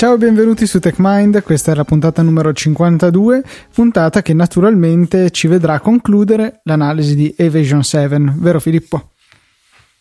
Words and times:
Ciao 0.00 0.14
e 0.14 0.16
benvenuti 0.16 0.66
su 0.66 0.78
TechMind, 0.78 1.42
questa 1.42 1.72
è 1.72 1.74
la 1.74 1.84
puntata 1.84 2.22
numero 2.22 2.54
52, 2.54 3.42
puntata 3.74 4.22
che 4.22 4.32
naturalmente 4.32 5.30
ci 5.30 5.46
vedrà 5.46 5.78
concludere 5.78 6.62
l'analisi 6.64 7.14
di 7.14 7.34
Evasion 7.36 7.82
7, 7.82 8.16
vero 8.36 8.60
Filippo? 8.60 9.10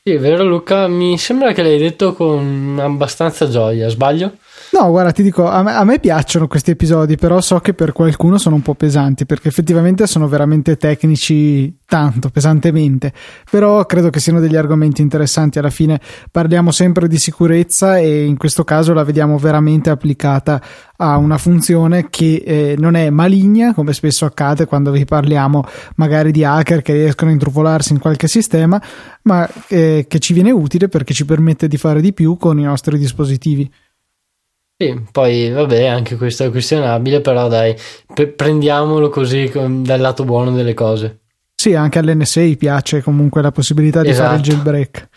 Sì, 0.02 0.12
è 0.12 0.18
vero 0.18 0.46
Luca, 0.46 0.88
mi 0.88 1.18
sembra 1.18 1.52
che 1.52 1.64
l'hai 1.64 1.78
detto 1.78 2.14
con 2.14 2.80
abbastanza 2.82 3.50
gioia, 3.50 3.90
sbaglio? 3.90 4.38
No, 4.80 4.92
guarda, 4.92 5.12
ti 5.12 5.24
dico, 5.24 5.46
a 5.46 5.62
me, 5.62 5.74
a 5.74 5.84
me, 5.84 6.00
piacciono 6.00 6.48
questi 6.48 6.72
episodi, 6.72 7.18
però 7.18 7.42
so 7.42 7.60
che 7.60 7.74
per 7.74 7.92
qualcuno 7.92 8.38
sono 8.38 8.56
un 8.56 8.62
po' 8.62 8.76
pesanti, 8.76 9.26
perché 9.26 9.50
effettivamente 9.50 10.08
sono 10.08 10.30
veramente 10.30 10.78
tecnici 10.78 11.80
tanto, 11.86 12.30
pesantemente, 12.30 13.12
però 13.52 13.86
credo 13.86 14.10
che 14.10 14.22
siano 14.22 14.40
degli 14.40 14.56
argomenti 14.56 15.02
interessanti. 15.02 15.60
Alla 15.60 15.70
fine 15.70 16.00
parliamo 16.32 16.72
sempre 16.72 17.10
di 17.10 17.18
sicurezza 17.18 17.98
e 17.98 18.24
in 18.24 18.38
questo 18.38 18.64
caso 18.64 18.94
la 18.94 19.04
vediamo 19.04 19.38
veramente 19.38 19.90
applicata 19.90 20.62
a 20.96 21.18
una 21.18 21.38
funzione 21.38 22.10
che 22.10 22.42
eh, 22.46 22.76
non 22.78 22.96
è 22.96 23.10
maligna, 23.10 23.74
come 23.74 23.92
spesso 23.92 24.24
accade 24.24 24.66
quando 24.66 24.92
vi 24.92 25.04
parliamo 25.04 25.62
magari 25.96 26.32
di 26.32 26.46
hacker 26.46 26.82
che 26.82 26.94
riescono 26.94 27.32
a 27.32 27.34
intrufolarsi 27.34 27.92
in 27.92 28.00
qualche 28.00 28.30
sistema, 28.30 28.82
ma 29.24 29.46
eh, 29.68 30.06
che 30.08 30.20
ci 30.20 30.32
viene 30.32 30.52
utile 30.52 30.88
perché 30.88 31.14
ci 31.14 31.26
permette 31.26 31.68
di 31.68 31.76
fare 31.76 32.00
di 32.00 32.14
più 32.14 32.38
con 32.38 32.58
i 32.58 32.64
nostri 32.64 32.98
dispositivi. 32.98 33.70
Sì, 34.82 34.98
poi 35.12 35.50
vabbè, 35.50 35.88
anche 35.88 36.16
questo 36.16 36.46
è 36.46 36.50
questionabile, 36.50 37.20
però 37.20 37.50
dai, 37.50 37.76
p- 38.14 38.28
prendiamolo 38.28 39.10
così 39.10 39.52
dal 39.54 40.00
lato 40.00 40.24
buono 40.24 40.52
delle 40.52 40.74
cose. 40.74 41.20
Sì, 41.54 41.76
anche 41.76 42.00
all'NSA 42.00 42.54
piace 42.58 43.02
comunque 43.04 43.42
la 43.42 43.52
possibilità 43.52 44.02
di 44.02 44.08
esatto. 44.08 44.30
fare 44.30 44.40
il 44.40 44.42
esatto. 44.42 44.64
jailbreak. 44.64 45.10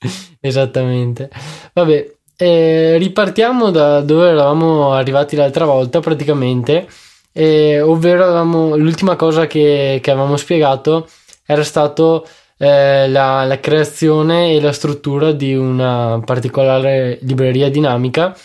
Esattamente. 0.40 1.30
Vabbè, 1.72 2.12
eh, 2.36 2.98
ripartiamo 2.98 3.70
da 3.70 4.02
dove 4.02 4.28
eravamo 4.28 4.92
arrivati 4.92 5.36
l'altra 5.36 5.64
volta 5.64 6.00
praticamente, 6.00 6.86
eh, 7.32 7.80
ovvero 7.80 8.24
avevamo, 8.24 8.76
l'ultima 8.76 9.16
cosa 9.16 9.46
che, 9.46 10.00
che, 10.02 10.10
avevamo 10.10 10.36
spiegato 10.36 11.08
era 11.46 11.64
stato 11.64 12.28
eh, 12.58 13.08
la, 13.08 13.44
la 13.44 13.58
creazione 13.58 14.52
e 14.52 14.60
la 14.60 14.72
struttura 14.72 15.32
di 15.32 15.54
una 15.54 16.20
particolare 16.22 17.18
libreria 17.22 17.70
dinamica 17.70 18.36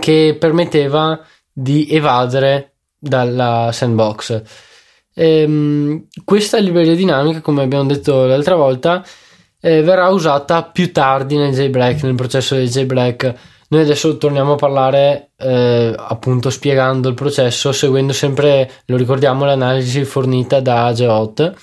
che 0.00 0.36
permetteva 0.38 1.20
di 1.52 1.88
evadere 1.90 2.74
dalla 2.98 3.70
sandbox. 3.72 4.42
Ehm, 5.14 6.06
questa 6.24 6.58
libreria 6.58 6.94
dinamica, 6.94 7.40
come 7.40 7.62
abbiamo 7.62 7.86
detto 7.86 8.26
l'altra 8.26 8.54
volta, 8.56 9.04
eh, 9.60 9.82
verrà 9.82 10.08
usata 10.08 10.62
più 10.64 10.92
tardi 10.92 11.36
nel 11.36 11.54
jailbreak, 11.54 12.02
nel 12.02 12.14
processo 12.14 12.54
del 12.54 12.68
jailbreak. 12.68 13.34
Noi 13.68 13.80
adesso 13.80 14.16
torniamo 14.16 14.52
a 14.52 14.56
parlare 14.56 15.30
eh, 15.36 15.94
appunto 15.96 16.50
spiegando 16.50 17.08
il 17.08 17.14
processo, 17.14 17.72
seguendo 17.72 18.12
sempre, 18.12 18.70
lo 18.86 18.96
ricordiamo, 18.96 19.44
l'analisi 19.44 20.04
fornita 20.04 20.60
da 20.60 20.92
Geot 20.92 21.54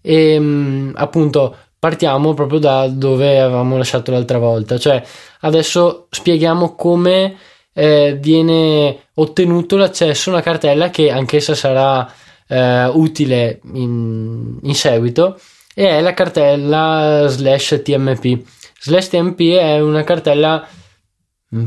e 0.00 0.32
ehm, 0.34 0.92
appunto 0.96 1.56
partiamo 1.78 2.34
proprio 2.34 2.58
da 2.58 2.88
dove 2.88 3.40
avevamo 3.40 3.76
lasciato 3.76 4.10
l'altra 4.10 4.38
volta, 4.38 4.78
cioè 4.78 5.02
adesso 5.40 6.06
spieghiamo 6.10 6.74
come 6.74 7.36
eh, 7.74 8.16
viene 8.18 9.08
ottenuto 9.14 9.76
l'accesso 9.76 10.30
a 10.30 10.34
una 10.34 10.42
cartella 10.42 10.90
che 10.90 11.10
anch'essa 11.10 11.54
sarà 11.54 12.10
eh, 12.46 12.86
utile 12.86 13.60
in, 13.74 14.58
in, 14.62 14.74
seguito 14.74 15.38
e 15.74 15.88
è 15.88 16.00
la 16.00 16.14
cartella 16.14 17.26
slash 17.26 17.80
tmp 17.82 18.42
slash 18.80 19.08
tmp 19.08 19.40
è 19.40 19.80
una 19.80 20.04
cartella 20.04 20.66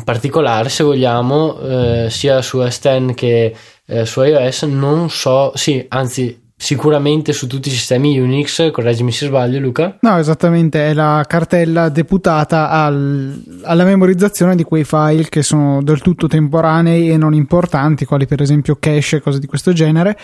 particolare 0.03 0.69
se 0.69 0.83
vogliamo 0.83 1.59
eh, 1.59 2.07
sia 2.09 2.41
su 2.41 2.59
S10 2.59 3.13
che 3.13 3.55
eh, 3.85 4.05
su 4.05 4.21
iOS. 4.21 4.63
Non 4.63 5.09
so 5.09 5.51
sì 5.55 5.83
anzi 5.89 6.46
sicuramente 6.59 7.33
su 7.33 7.45
tutti 7.45 7.69
i 7.69 7.71
sistemi 7.71 8.17
Unix, 8.19 8.71
correggimi 8.71 9.11
se 9.11 9.27
sbaglio 9.27 9.59
Luca. 9.59 9.97
No, 10.01 10.17
esattamente, 10.17 10.87
è 10.87 10.93
la 10.93 11.23
cartella 11.27 11.89
deputata 11.89 12.71
al, 12.71 13.61
alla 13.61 13.83
memorizzazione 13.83 14.55
di 14.55 14.63
quei 14.63 14.83
file 14.83 15.29
che 15.29 15.43
sono 15.43 15.83
del 15.83 16.01
tutto 16.01 16.27
temporanei 16.27 17.11
e 17.11 17.17
non 17.17 17.35
importanti, 17.35 18.05
quali 18.05 18.25
per 18.25 18.41
esempio 18.41 18.75
cache 18.79 19.17
e 19.17 19.21
cose 19.21 19.39
di 19.39 19.45
questo 19.45 19.71
genere, 19.71 20.17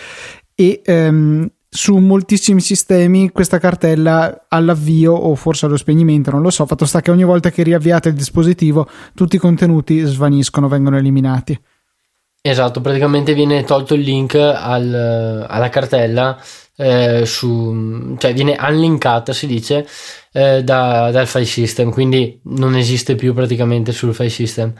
e 0.56 0.82
ehm, 0.84 1.48
su 1.68 1.96
moltissimi 1.96 2.60
sistemi 2.60 3.30
questa 3.30 3.58
cartella 3.58 4.46
all'avvio 4.48 5.12
o 5.12 5.34
forse 5.36 5.66
allo 5.66 5.76
spegnimento, 5.76 6.30
non 6.30 6.42
lo 6.42 6.50
so, 6.50 6.66
fatto 6.66 6.84
sta 6.84 7.00
che 7.00 7.10
ogni 7.10 7.24
volta 7.24 7.50
che 7.50 7.62
riavviate 7.62 8.08
il 8.08 8.14
dispositivo 8.14 8.88
tutti 9.14 9.36
i 9.36 9.40
contenuti 9.40 10.00
svaniscono, 10.00 10.68
vengono 10.68 10.96
eliminati. 10.96 11.58
Esatto, 12.46 12.82
praticamente 12.82 13.32
viene 13.32 13.64
tolto 13.64 13.94
il 13.94 14.02
link 14.02 14.34
al, 14.34 15.46
alla 15.48 15.68
cartella, 15.70 16.38
eh, 16.76 17.24
su, 17.24 18.14
cioè 18.18 18.34
viene 18.34 18.54
unlinkata, 18.60 19.32
si 19.32 19.46
dice, 19.46 19.88
eh, 20.30 20.62
da, 20.62 21.10
dal 21.10 21.26
file 21.26 21.46
system, 21.46 21.90
quindi 21.90 22.38
non 22.42 22.76
esiste 22.76 23.14
più 23.14 23.32
praticamente 23.32 23.92
sul 23.92 24.12
file 24.12 24.28
system. 24.28 24.74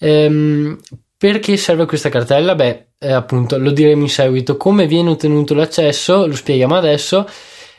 Ehm, 0.00 0.80
perché 1.16 1.56
serve 1.56 1.86
questa 1.86 2.08
cartella? 2.08 2.56
Beh, 2.56 2.86
eh, 2.98 3.12
appunto, 3.12 3.56
lo 3.56 3.70
diremo 3.70 4.02
in 4.02 4.08
seguito. 4.08 4.56
Come 4.56 4.88
viene 4.88 5.10
ottenuto 5.10 5.54
l'accesso? 5.54 6.26
Lo 6.26 6.34
spieghiamo 6.34 6.74
adesso. 6.74 7.24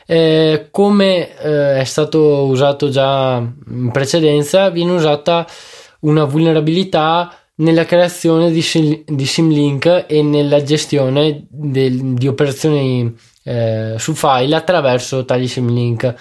Eh, 0.06 0.68
come 0.70 1.36
eh, 1.36 1.80
è 1.80 1.84
stato 1.84 2.46
usato 2.46 2.88
già 2.88 3.36
in 3.36 3.90
precedenza, 3.92 4.70
viene 4.70 4.92
usata 4.92 5.46
una 6.00 6.24
vulnerabilità 6.24 7.36
nella 7.62 7.84
creazione 7.84 8.50
di, 8.50 8.62
sim, 8.62 9.02
di 9.06 9.26
Symlink 9.26 10.04
e 10.08 10.22
nella 10.22 10.62
gestione 10.62 11.46
del, 11.48 12.14
di 12.14 12.28
operazioni 12.28 13.14
eh, 13.44 13.94
su 13.98 14.14
file 14.14 14.54
attraverso 14.54 15.24
tali 15.24 15.48
Symlink. 15.48 16.14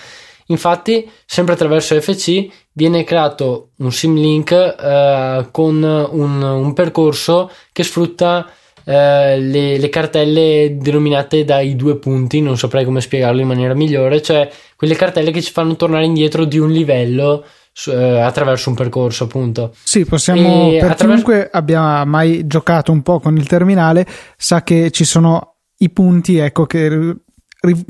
Infatti, 0.47 1.09
sempre 1.25 1.53
attraverso 1.53 1.99
FC 1.99 2.47
viene 2.73 3.03
creato 3.03 3.69
un 3.77 3.91
Symlink 3.91 4.51
eh, 4.51 5.47
con 5.51 5.83
un, 5.83 6.41
un, 6.41 6.73
percorso 6.73 7.49
che 7.71 7.83
sfrutta 7.83 8.49
eh, 8.83 9.39
le, 9.39 9.77
le, 9.77 9.89
cartelle 9.89 10.75
denominate 10.79 11.45
dai 11.45 11.75
due 11.75 11.97
punti, 11.97 12.41
non 12.41 12.57
saprei 12.57 12.83
come 12.83 13.01
spiegarlo 13.01 13.41
in 13.41 13.47
maniera 13.47 13.73
migliore, 13.73 14.21
cioè 14.21 14.49
quelle 14.75 14.95
cartelle 14.95 15.31
che 15.31 15.41
ci 15.41 15.51
fanno 15.51 15.75
tornare 15.75 16.05
indietro 16.05 16.45
di 16.45 16.59
un 16.59 16.71
livello 16.71 17.45
eh, 17.87 18.19
attraverso 18.19 18.69
un 18.69 18.75
percorso 18.75 19.25
appunto. 19.25 19.73
Sì 19.83 20.05
possiamo 20.05 20.71
e 20.71 20.79
per 20.79 20.91
attraverso... 20.91 21.23
chiunque 21.23 21.49
abbia 21.51 22.03
mai 22.05 22.45
giocato 22.47 22.91
un 22.91 23.01
po' 23.01 23.19
con 23.19 23.37
il 23.37 23.47
terminale 23.47 24.05
sa 24.37 24.63
che 24.63 24.91
ci 24.91 25.05
sono 25.05 25.55
i 25.77 25.89
punti 25.89 26.37
ecco 26.37 26.65
che 26.65 27.15
ri- 27.61 27.85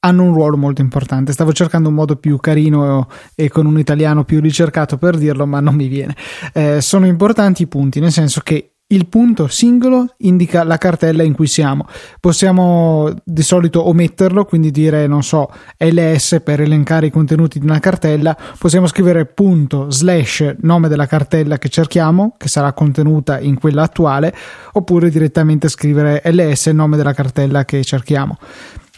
hanno 0.00 0.22
un 0.22 0.32
ruolo 0.32 0.56
molto 0.56 0.80
importante. 0.80 1.32
Stavo 1.32 1.52
cercando 1.52 1.88
un 1.88 1.94
modo 1.94 2.16
più 2.16 2.38
carino 2.38 3.08
e 3.34 3.48
con 3.48 3.66
un 3.66 3.78
italiano 3.78 4.24
più 4.24 4.40
ricercato 4.40 4.98
per 4.98 5.16
dirlo 5.16 5.46
ma 5.46 5.60
non 5.60 5.74
mi 5.74 5.88
viene. 5.88 6.14
Eh, 6.52 6.80
sono 6.80 7.06
importanti 7.06 7.62
i 7.62 7.66
punti 7.66 7.98
nel 7.98 8.12
senso 8.12 8.40
che 8.42 8.75
il 8.88 9.08
punto 9.08 9.48
singolo 9.48 10.14
indica 10.18 10.62
la 10.62 10.78
cartella 10.78 11.24
in 11.24 11.32
cui 11.32 11.48
siamo. 11.48 11.86
Possiamo 12.20 13.12
di 13.24 13.42
solito 13.42 13.88
ometterlo, 13.88 14.44
quindi 14.44 14.70
dire, 14.70 15.08
non 15.08 15.24
so, 15.24 15.50
ls 15.76 16.40
per 16.44 16.60
elencare 16.60 17.06
i 17.06 17.10
contenuti 17.10 17.58
di 17.58 17.64
una 17.66 17.80
cartella. 17.80 18.36
Possiamo 18.56 18.86
scrivere 18.86 19.26
punto 19.26 19.90
slash 19.90 20.54
nome 20.60 20.86
della 20.86 21.06
cartella 21.06 21.58
che 21.58 21.68
cerchiamo, 21.68 22.34
che 22.38 22.46
sarà 22.46 22.72
contenuta 22.74 23.40
in 23.40 23.58
quella 23.58 23.82
attuale, 23.82 24.32
oppure 24.74 25.10
direttamente 25.10 25.68
scrivere 25.68 26.22
ls 26.24 26.66
nome 26.66 26.96
della 26.96 27.12
cartella 27.12 27.64
che 27.64 27.82
cerchiamo. 27.82 28.38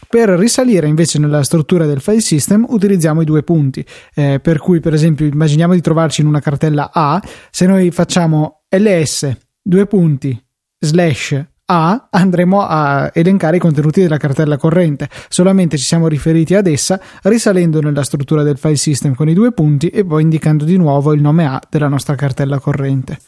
Per 0.07 0.29
risalire 0.31 0.87
invece 0.87 1.19
nella 1.19 1.43
struttura 1.43 1.87
del 1.87 2.01
file 2.01 2.21
system 2.21 2.67
utilizziamo 2.69 3.23
i 3.23 3.27
due 3.27 3.43
punti, 3.43 3.85
eh, 4.15 4.39
per 4.41 4.59
cui 4.59 4.81
per 4.81 4.93
esempio 4.93 5.27
immaginiamo 5.27 5.73
di 5.73 5.81
trovarci 5.81 6.21
in 6.21 6.27
una 6.27 6.41
cartella 6.41 6.91
A, 6.93 7.23
se 7.51 7.67
noi 7.67 7.91
facciamo 7.91 8.63
ls 8.69 9.47
due 9.69 9.87
punti 9.87 10.43
slash 10.79 11.45
a 11.67 12.09
andremo 12.11 12.63
a 12.63 13.11
elencare 13.13 13.57
i 13.57 13.61
contenuti 13.61 14.01
della 14.01 14.17
cartella 14.17 14.57
corrente. 14.57 15.11
Solamente 15.29 15.77
ci 15.77 15.85
siamo 15.85 16.09
riferiti 16.09 16.55
ad 16.55 16.67
essa 16.67 16.99
risalendo 17.25 17.83
nella 17.83 18.03
struttura 18.03 18.43
del 18.43 18.57
file 18.57 18.77
system 18.77 19.15
con 19.15 19.29
i 19.29 19.35
due 19.35 19.53
punti 19.53 19.89
e 19.89 20.07
poi 20.07 20.23
indicando 20.23 20.65
di 20.65 20.79
nuovo 20.79 21.13
il 21.13 21.21
nome 21.21 21.45
A 21.45 21.61
della 21.69 21.89
nostra 21.89 22.15
cartella 22.15 22.59
corrente. 22.59 23.19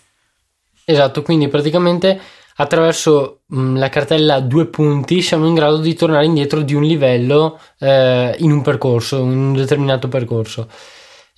Esatto, 0.87 1.20
quindi 1.20 1.48
praticamente 1.48 2.19
attraverso 2.56 3.40
mh, 3.44 3.76
la 3.76 3.90
cartella 3.90 4.40
due 4.40 4.64
punti 4.64 5.20
siamo 5.20 5.46
in 5.46 5.52
grado 5.52 5.76
di 5.76 5.93
tornare 5.93 6.25
indietro 6.25 6.62
di 6.62 6.72
un 6.72 6.84
livello 6.84 7.60
eh, 7.78 8.34
in 8.38 8.50
un 8.50 8.62
percorso, 8.62 9.19
in 9.19 9.28
un 9.28 9.52
determinato 9.52 10.08
percorso. 10.08 10.69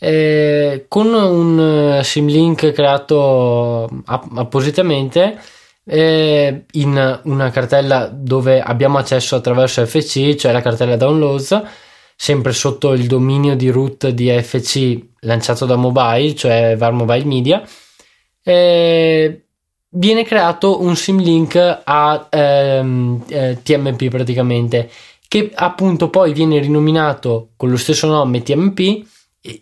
Eh, 0.04 0.86
con 0.88 1.14
un 1.14 1.98
eh, 2.00 2.02
symlink 2.02 2.72
creato 2.72 3.88
appositamente 4.06 5.38
eh, 5.84 6.64
in 6.72 7.20
una 7.22 7.50
cartella 7.50 8.10
dove 8.12 8.60
abbiamo 8.60 8.98
accesso 8.98 9.36
attraverso 9.36 9.86
FC, 9.86 10.34
cioè 10.34 10.50
la 10.50 10.60
cartella 10.60 10.96
downloads, 10.96 11.62
sempre 12.16 12.52
sotto 12.52 12.94
il 12.94 13.06
dominio 13.06 13.54
di 13.54 13.70
root 13.70 14.08
di 14.08 14.28
FC 14.28 14.98
lanciato 15.20 15.66
da 15.66 15.76
mobile, 15.76 16.34
cioè 16.34 16.74
VAR 16.76 16.92
Mobile 16.92 17.24
Media. 17.24 17.62
eh, 18.42 19.44
viene 19.90 20.24
creato 20.24 20.82
un 20.82 20.96
symlink 20.96 21.80
a 21.84 22.26
ehm, 22.28 23.24
eh, 23.28 23.58
TMP 23.62 24.08
praticamente 24.08 24.90
che 25.28 25.52
appunto 25.54 26.10
poi 26.10 26.32
viene 26.32 26.58
rinominato 26.58 27.50
con 27.56 27.70
lo 27.70 27.76
stesso 27.76 28.08
nome 28.08 28.42
TMP 28.42 29.04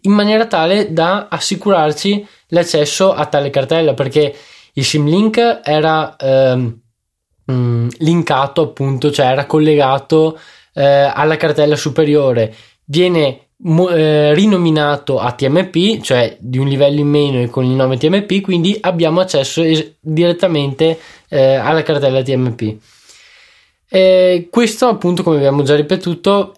in 0.02 0.12
maniera 0.12 0.46
tale 0.46 0.92
da 0.92 1.28
assicurarci 1.28 2.26
l'accesso 2.48 3.12
a 3.12 3.26
tale 3.26 3.50
cartella 3.50 3.94
perché 3.94 4.34
il 4.72 4.84
symlink 4.84 5.60
era 5.64 6.16
mm, 7.50 7.88
linkato 7.98 8.62
appunto 8.62 9.10
cioè 9.10 9.26
era 9.26 9.46
collegato 9.46 10.38
eh, 10.74 10.84
alla 10.84 11.36
cartella 11.36 11.76
superiore 11.76 12.54
viene 12.84 13.50
eh, 13.62 14.32
rinominato 14.34 15.18
a 15.18 15.32
TMP, 15.32 16.00
cioè 16.00 16.36
di 16.40 16.56
un 16.56 16.66
livello 16.66 17.00
in 17.00 17.08
meno 17.08 17.40
e 17.40 17.48
con 17.48 17.64
il 17.64 17.72
nome 17.72 17.98
TMP, 17.98 18.40
quindi 18.40 18.76
abbiamo 18.80 19.20
accesso 19.20 19.62
es- 19.62 19.96
direttamente 20.00 20.98
eh, 21.28 21.56
alla 21.56 21.82
cartella 21.82 22.22
TMP. 22.22 22.76
E 23.88 24.48
questo, 24.50 24.86
appunto, 24.86 25.22
come 25.22 25.36
abbiamo 25.36 25.62
già 25.62 25.76
ripetuto, 25.76 26.54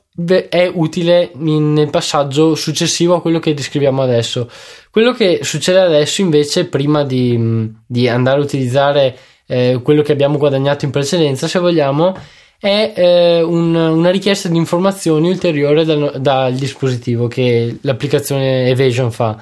è 0.49 0.70
utile 0.73 1.31
in, 1.38 1.73
nel 1.73 1.88
passaggio 1.88 2.55
successivo 2.55 3.14
a 3.14 3.20
quello 3.23 3.38
che 3.38 3.55
descriviamo 3.55 4.03
adesso. 4.03 4.50
Quello 4.91 5.12
che 5.12 5.41
succede 5.43 5.81
adesso, 5.81 6.20
invece, 6.20 6.67
prima 6.67 7.05
di, 7.05 7.70
di 7.87 8.09
andare 8.09 8.41
a 8.41 8.44
utilizzare 8.44 9.17
eh, 9.47 9.81
quello 9.82 10.03
che 10.03 10.12
abbiamo 10.12 10.37
guadagnato 10.37 10.85
in 10.85 10.91
precedenza, 10.91 11.49
se 11.49 11.59
vogliamo, 11.59 12.14
è 12.59 12.93
eh, 12.94 13.43
un, 13.43 13.75
una 13.75 14.11
richiesta 14.11 14.49
di 14.49 14.56
informazioni 14.56 15.29
ulteriore 15.29 15.85
dal, 15.85 16.20
dal, 16.20 16.55
dispositivo 16.55 17.26
che 17.26 17.79
l'applicazione 17.81 18.69
Evasion 18.69 19.11
fa. 19.11 19.37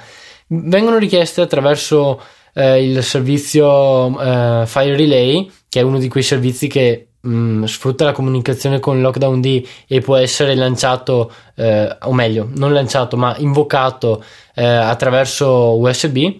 Vengono 0.46 0.98
richieste 0.98 1.40
attraverso 1.40 2.20
eh, 2.54 2.82
il 2.82 3.02
servizio 3.02 4.08
eh, 4.20 4.64
Fire 4.66 4.96
Relay, 4.96 5.50
che 5.68 5.80
è 5.80 5.82
uno 5.82 5.98
di 5.98 6.08
quei 6.08 6.22
servizi 6.22 6.66
che 6.66 7.09
mh, 7.20 7.30
mm, 7.30 7.64
sfrutta 7.64 8.04
la 8.04 8.12
comunicazione 8.12 8.80
con 8.80 9.00
Lockdown 9.00 9.40
D 9.40 9.66
e 9.86 10.00
può 10.00 10.16
essere 10.16 10.54
lanciato, 10.54 11.32
eh, 11.56 11.96
o 12.02 12.12
meglio, 12.12 12.48
non 12.54 12.72
lanciato, 12.72 13.16
ma 13.16 13.34
invocato 13.38 14.22
eh, 14.54 14.64
attraverso 14.64 15.78
USB. 15.78 16.38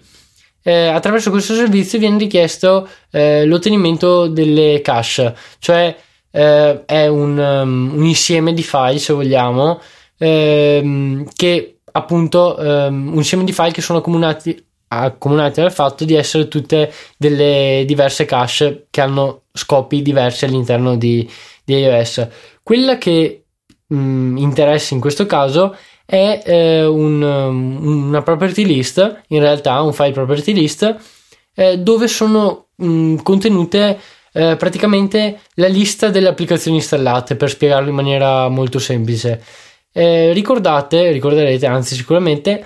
Eh, 0.63 0.87
attraverso 0.87 1.31
questo 1.31 1.55
servizio 1.55 1.97
viene 1.97 2.19
richiesto 2.19 2.87
l'ottenimento 3.09 4.27
delle 4.27 4.79
cache, 4.81 5.35
cioè 5.57 5.95
eh, 6.31 6.85
è 6.85 7.07
un, 7.07 7.37
um, 7.37 7.91
un, 7.97 8.05
insieme 8.05 8.53
di 8.53 8.63
file, 8.63 8.97
se 8.97 9.13
vogliamo, 9.13 9.79
ehm, 10.17 11.27
che 11.35 11.79
appunto 11.91 12.55
um, 12.57 13.09
un 13.09 13.15
insieme 13.15 13.43
di 13.43 13.51
file 13.51 13.71
che 13.71 13.81
sono 13.81 13.99
accomunati, 13.99 14.65
accomunati 14.93 15.61
dal 15.61 15.71
fatto 15.71 16.03
di 16.03 16.15
essere 16.15 16.47
tutte 16.47 16.91
delle 17.17 17.83
diverse 17.85 18.25
cache 18.25 18.87
che 18.89 19.01
hanno 19.01 19.43
scopi 19.53 20.01
diversi 20.01 20.45
all'interno 20.45 20.95
di, 20.97 21.29
di 21.63 21.75
iOS. 21.75 22.27
Quella 22.61 22.97
che 22.97 23.45
mh, 23.87 23.95
mm, 23.95 24.37
interessa 24.37 24.93
in 24.93 24.99
questo 24.99 25.25
caso 25.25 25.75
è 26.05 26.41
eh, 26.45 26.85
un, 26.85 27.21
um, 27.21 28.07
una 28.07 28.21
property 28.21 28.65
list, 28.65 29.23
in 29.27 29.39
realtà 29.39 29.81
un 29.81 29.93
file 29.93 30.11
property 30.11 30.53
list, 30.53 30.95
eh, 31.55 31.77
dove 31.77 32.07
sono 32.07 32.67
mh, 32.75 32.85
mm, 32.85 33.15
contenute 33.17 33.99
eh, 34.33 34.55
praticamente 34.57 35.39
la 35.55 35.67
lista 35.67 36.09
delle 36.09 36.29
applicazioni 36.29 36.77
installate 36.77 37.35
per 37.35 37.49
spiegarlo 37.49 37.89
in 37.89 37.95
maniera 37.95 38.49
molto 38.49 38.79
semplice. 38.79 39.41
Eh, 39.93 40.31
ricordate, 40.33 41.11
ricorderete 41.11 41.65
anzi 41.65 41.95
sicuramente 41.95 42.65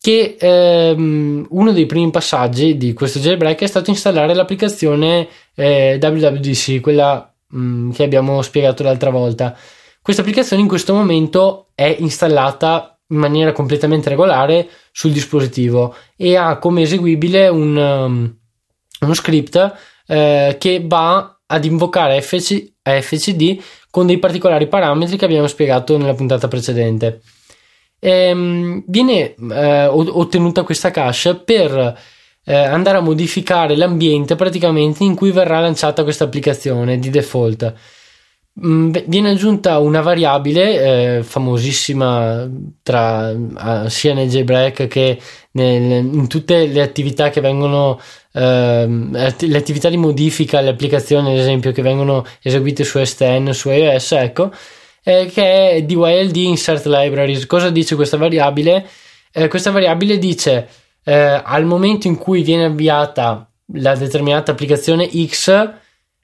che 0.00 0.36
ehm, 0.38 1.46
uno 1.50 1.72
dei 1.72 1.84
primi 1.84 2.10
passaggi 2.10 2.78
di 2.78 2.94
questo 2.94 3.18
jailbreak 3.18 3.60
è 3.60 3.66
stato 3.66 3.90
installare 3.90 4.32
l'applicazione 4.34 5.28
eh, 5.54 5.98
WWDC, 6.00 6.80
quella 6.80 7.30
mh, 7.48 7.60
mm, 7.60 7.90
che 7.90 8.02
abbiamo 8.02 8.40
spiegato 8.40 8.82
l'altra 8.82 9.10
volta. 9.10 9.54
Questa 10.00 10.22
applicazione 10.22 10.62
in 10.62 10.68
questo 10.68 10.94
momento 10.94 11.68
è 11.74 11.94
installata 11.98 12.98
in 13.08 13.18
maniera 13.18 13.52
completamente 13.52 14.08
regolare 14.08 14.68
sul 14.90 15.12
dispositivo 15.12 15.94
e 16.16 16.36
ha 16.36 16.58
come 16.58 16.82
eseguibile 16.82 17.48
un, 17.48 17.76
um, 17.76 18.36
uno 19.00 19.14
script 19.14 19.74
eh, 20.06 20.56
che 20.58 20.82
va 20.86 21.40
ad 21.44 21.64
invocare 21.64 22.22
FC, 22.22 22.72
FCD 22.82 23.60
con 23.90 24.06
dei 24.06 24.18
particolari 24.18 24.68
parametri 24.68 25.16
che 25.18 25.24
abbiamo 25.26 25.48
spiegato 25.48 25.98
nella 25.98 26.14
puntata 26.14 26.48
precedente. 26.48 27.20
Ehm, 28.00 28.82
viene 28.86 29.34
eh, 29.34 29.86
ottenuta 29.86 30.62
questa 30.62 30.90
cache 30.90 31.34
per 31.36 31.98
eh, 32.44 32.54
andare 32.54 32.98
a 32.98 33.02
modificare 33.02 33.76
l'ambiente 33.76 34.34
praticamente 34.36 35.04
in 35.04 35.14
cui 35.14 35.30
verrà 35.30 35.60
lanciata 35.60 36.02
questa 36.02 36.24
applicazione 36.24 36.98
di 36.98 37.10
default. 37.10 37.74
Mm, 38.66 38.92
viene 39.06 39.30
aggiunta 39.30 39.78
una 39.78 40.00
variabile 40.00 41.18
eh, 41.18 41.22
famosissima 41.22 42.48
tra, 42.82 43.32
sia 43.88 44.12
nel 44.12 44.28
jailbreak 44.28 44.88
che 44.88 45.18
nel, 45.52 46.04
in 46.04 46.26
tutte 46.26 46.66
le 46.66 46.82
attività 46.82 47.30
che 47.30 47.40
vengono 47.40 48.00
eh, 48.32 48.86
le 48.88 49.56
attività 49.56 49.88
di 49.88 49.96
modifica 49.96 50.58
alle 50.58 50.70
applicazioni 50.70 51.30
ad 51.30 51.38
esempio 51.38 51.72
che 51.72 51.82
vengono 51.82 52.24
eseguite 52.42 52.84
su 52.84 53.02
STN 53.02 53.52
su 53.52 53.70
iOS 53.70 54.12
ecco 54.12 54.50
eh, 55.02 55.26
che 55.26 55.70
è 55.70 55.82
DYLD 55.82 56.36
insert 56.36 56.86
libraries. 56.86 57.46
Cosa 57.46 57.70
dice 57.70 57.94
questa 57.94 58.16
variabile? 58.16 58.88
Eh, 59.32 59.48
questa 59.48 59.70
variabile 59.70 60.18
dice 60.18 60.68
eh, 61.04 61.40
al 61.42 61.64
momento 61.64 62.06
in 62.06 62.16
cui 62.16 62.42
viene 62.42 62.64
avviata 62.64 63.48
la 63.74 63.94
determinata 63.94 64.52
applicazione 64.52 65.08
X 65.08 65.70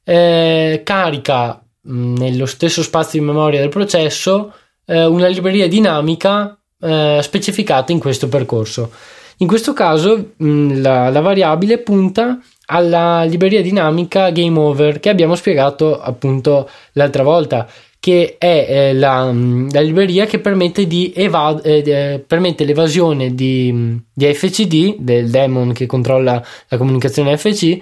eh, 0.04 0.80
carica 0.84 1.62
nello 1.82 2.46
stesso 2.46 2.82
spazio 2.82 3.20
di 3.20 3.26
memoria 3.26 3.60
del 3.60 3.68
processo 3.68 4.52
eh, 4.86 5.04
una 5.04 5.28
libreria 5.28 5.68
dinamica 5.68 6.56
eh, 6.80 7.20
specificata 7.22 7.92
in 7.92 7.98
questo 7.98 8.28
percorso. 8.28 8.90
In 9.38 9.46
questo 9.46 9.72
caso 9.72 10.32
mh, 10.36 10.80
la, 10.80 11.10
la, 11.10 11.20
variabile 11.20 11.78
punta 11.78 12.38
alla 12.66 13.22
libreria 13.24 13.60
dinamica 13.60 14.30
game 14.30 14.58
over 14.58 14.98
che 14.98 15.10
abbiamo 15.10 15.34
spiegato 15.34 16.00
appunto 16.00 16.68
l'altra 16.92 17.22
volta 17.22 17.68
che 17.98 18.36
è 18.38 18.66
eh, 18.68 18.94
la, 18.94 19.24
la, 19.24 19.80
libreria 19.80 20.26
che 20.26 20.38
permette, 20.38 20.86
eva- 21.14 21.60
eh, 21.62 22.22
permette 22.26 22.64
l'evasione 22.64 23.34
di, 23.34 24.00
di 24.12 24.34
FCD 24.34 24.96
del 24.98 25.30
daemon 25.30 25.72
che 25.72 25.86
controlla 25.86 26.44
la 26.68 26.76
comunicazione 26.76 27.36
FC 27.36 27.78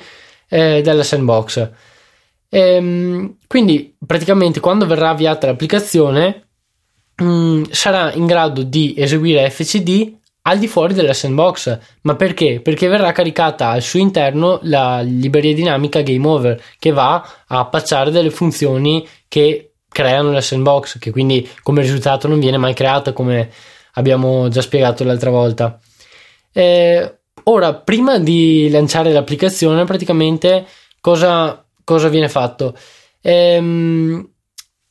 eh, 0.49 0.81
dalla 0.83 1.03
sandbox 1.03 1.71
Ehm, 2.55 3.39
quindi 3.49 3.97
praticamente 4.07 4.61
quando 4.61 4.87
verrà 4.87 5.09
avviata 5.09 5.49
l'applicazione 5.49 6.51
mh, 7.17 7.25
mm, 7.25 7.63
sarà 7.71 8.13
in 8.13 8.27
grado 8.27 8.63
di 8.63 8.95
eseguire 8.97 9.51
FCD 9.51 10.17
al 10.43 10.59
di 10.61 10.69
fuori 10.69 10.95
della 10.95 11.15
sandbox. 11.15 11.79
Ma 12.03 12.15
perché? 12.15 12.61
Perché 12.61 12.87
verrà 12.87 13.11
caricata 13.11 13.71
al 13.71 13.83
suo 13.83 13.99
interno 13.99 14.61
la 14.63 15.01
libreria 15.01 15.53
dinamica 15.53 16.03
Game 16.03 16.25
Over 16.29 16.63
che 16.79 16.93
va 16.93 17.45
a 17.45 17.65
pacciare 17.67 18.13
delle 18.13 18.31
funzioni 18.31 19.05
che 19.27 19.73
creano 19.95 20.33
la 20.33 20.41
sandbox, 20.41 20.99
che 20.99 21.13
quindi 21.13 21.49
come 21.63 21.83
risultato 21.83 22.27
non 22.27 22.41
viene 22.41 22.57
mai 22.57 22.75
creata 22.75 23.13
come 23.13 23.51
abbiamo 23.93 24.49
già 24.49 24.61
spiegato 24.61 25.05
l'altra 25.05 25.31
volta. 25.31 25.79
Eh, 26.53 27.19
ora, 27.45 27.75
prima 27.75 28.19
di 28.19 28.69
lanciare 28.71 29.13
l'applicazione, 29.13 29.85
praticamente 29.85 30.67
cosa 31.01 31.65
cosa 31.85 32.09
viene 32.09 32.29
fatto? 32.29 32.77
Ehm, 33.21 34.29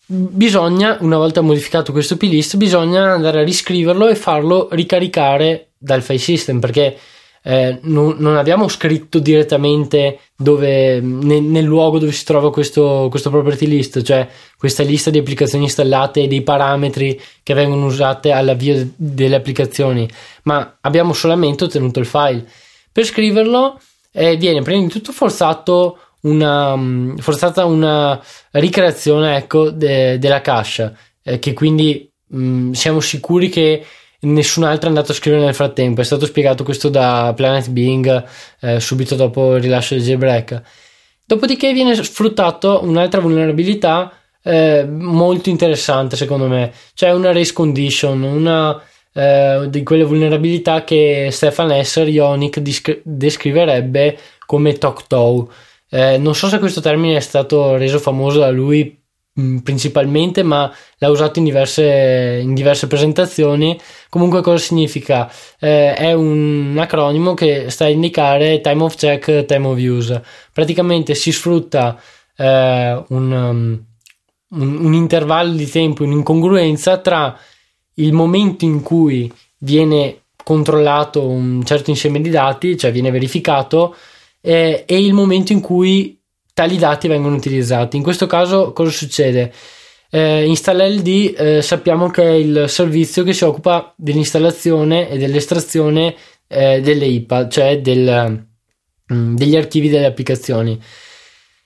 bisogna, 0.06 0.98
una 1.02 1.18
volta 1.18 1.42
modificato 1.42 1.92
questo 1.92 2.16
plist, 2.16 2.56
bisogna 2.56 3.12
andare 3.12 3.42
a 3.42 3.44
riscriverlo 3.44 4.08
e 4.08 4.16
farlo 4.16 4.70
ricaricare 4.72 5.74
dal 5.78 6.02
file 6.02 6.20
system 6.20 6.60
perché 6.60 6.98
eh, 7.46 7.80
non, 7.84 8.16
non, 8.20 8.38
abbiamo 8.38 8.70
scritto 8.70 9.20
direttamente 9.20 10.20
dove, 10.36 11.02
nel, 11.02 11.44
nel, 11.44 11.66
luogo 11.66 12.00
dove 12.00 12.14
si 12.14 12.24
trova 12.24 12.50
questo, 12.50 13.08
questo, 13.10 13.30
property 13.30 13.68
list, 13.68 14.02
cioè 14.02 14.28
questa 14.58 14.84
lista 14.84 15.10
di 15.10 15.18
applicazioni 15.18 15.66
installate 15.66 16.22
e 16.22 16.28
dei 16.28 16.42
parametri 16.42 17.20
che 17.44 17.54
vengono 17.54 17.86
usate 17.86 18.32
all'avvio 18.32 18.90
delle 18.96 19.36
applicazioni, 19.36 20.10
ma 20.44 20.78
abbiamo 20.80 21.12
solamente 21.12 21.66
ottenuto 21.66 22.00
il 22.00 22.06
file. 22.06 22.48
Per 22.90 23.04
scriverlo 23.04 23.78
eh, 24.14 24.38
viene 24.38 24.62
prima 24.62 24.82
di 24.82 24.88
tutto 24.88 25.12
forzato 25.12 25.98
una 26.22 26.76
mm, 26.78 27.18
forzata 27.18 27.66
una 27.66 28.22
ricreazione 28.52 29.36
ecco, 29.36 29.70
de, 29.70 30.18
della 30.18 30.40
cache 30.40 30.96
eh, 31.24 31.40
che 31.40 31.52
quindi 31.52 32.10
mh, 32.28 32.38
mm, 32.38 32.72
siamo 32.72 33.02
sicuri 33.02 33.50
che 33.50 33.86
nessun 34.24 34.64
altro 34.64 34.86
è 34.86 34.90
andato 34.90 35.12
a 35.12 35.16
scrivere 35.16 35.44
nel 35.44 35.56
frattempo. 35.56 36.02
È 36.02 36.04
stato 36.04 36.26
spiegato 36.26 36.64
questo 36.64 36.90
da 36.90 37.34
Planet 37.36 37.70
Bing 37.70 38.24
eh, 38.60 38.80
subito 38.80 39.16
dopo 39.16 39.56
il 39.56 39.62
rilascio 39.62 39.96
del 39.96 40.04
jailbreak. 40.04 40.62
Dopodiché 41.26 41.74
viene 41.74 41.96
sfruttato 41.96 42.82
un'altra 42.84 43.22
vulnerabilità 43.22 44.12
eh, 44.44 44.86
molto 44.86 45.50
interessante 45.50 46.16
secondo 46.16 46.48
me. 46.48 46.72
Cioè 46.94 47.12
una 47.12 47.32
race 47.32 47.54
condition 47.54 48.22
una 48.24 48.82
eh, 49.14 49.68
di 49.70 49.84
quelle 49.84 50.04
vulnerabilità 50.04 50.84
che 50.84 51.30
Stefan 51.32 51.72
Esser 51.72 52.08
Ionic 52.08 52.60
descriverebbe 53.04 54.18
come 54.46 54.78
Toktow. 54.78 55.50
Eh, 55.90 56.18
non 56.18 56.36
so 56.36 56.48
se 56.48 56.60
questo 56.60 56.82
termine 56.82 57.18
è 57.18 57.22
stato 57.22 57.78
reso 57.78 58.00
famoso 58.00 58.40
da 58.40 58.50
lui 58.50 59.03
principalmente, 59.34 60.44
ma 60.44 60.72
l'ha 60.98 61.10
usato 61.10 61.40
in 61.40 61.46
diverse, 61.46 62.40
in 62.42 62.54
diverse 62.54 62.88
presentazioni. 62.88 63.80
Comunque, 64.10 64.42
cosa 64.42 64.64
significa? 64.64 65.32
Eh, 65.60 65.96
è 65.96 66.14
un 66.14 66.76
acronimo 66.80 67.34
che 67.34 67.70
sta 67.70 67.86
a 67.86 67.90
indicare 67.90 68.62
time 68.62 68.84
of 68.84 68.96
check, 68.96 69.46
time 69.46 69.68
of 69.68 69.78
use. 69.78 70.24
Praticamente 70.52 71.16
si 71.16 71.32
sfrutta 71.32 72.00
eh, 72.38 73.04
un, 73.08 73.32
um, 73.32 73.86
un, 74.50 74.86
un 74.86 74.94
intervallo 74.94 75.54
di 75.54 75.70
tempo, 75.70 76.04
un'incongruenza 76.04 77.00
tra 77.00 77.38
il 77.96 78.14
momento 78.14 78.66
in 78.66 78.82
cui 78.82 79.32
viene 79.60 80.18
controllato 80.44 81.28
un 81.28 81.64
certo 81.66 81.90
insieme 81.90 82.22
di 82.22 82.30
dati, 82.30 82.78
cioè 82.78 82.92
viene 82.92 83.12
verificato, 83.12 83.96
eh, 84.42 84.84
e 84.86 85.00
il 85.00 85.14
momento 85.14 85.54
in 85.54 85.62
cui 85.62 86.20
tali 86.54 86.78
dati 86.78 87.08
vengono 87.08 87.36
utilizzati. 87.36 87.98
In 87.98 88.04
questo 88.04 88.28
caso 88.28 88.72
cosa 88.74 88.92
succede? 88.92 89.52
Eh, 90.10 90.46
InstallLD 90.46 91.34
eh, 91.36 91.62
sappiamo 91.62 92.10
che 92.10 92.24
è 92.24 92.34
il 92.34 92.66
servizio 92.68 93.24
che 93.24 93.34
si 93.34 93.44
occupa 93.44 93.94
dell'installazione 93.98 95.10
e 95.10 95.18
dell'estrazione 95.18 96.16
eh, 96.48 96.82
delle 96.82 97.06
IPA, 97.06 97.50
cioè 97.50 97.82
del, 97.82 98.46
mh, 99.08 99.16
mm, 99.16 99.36
degli 99.36 99.56
archivi 99.56 99.90
delle 99.90 100.06
applicazioni. 100.06 100.80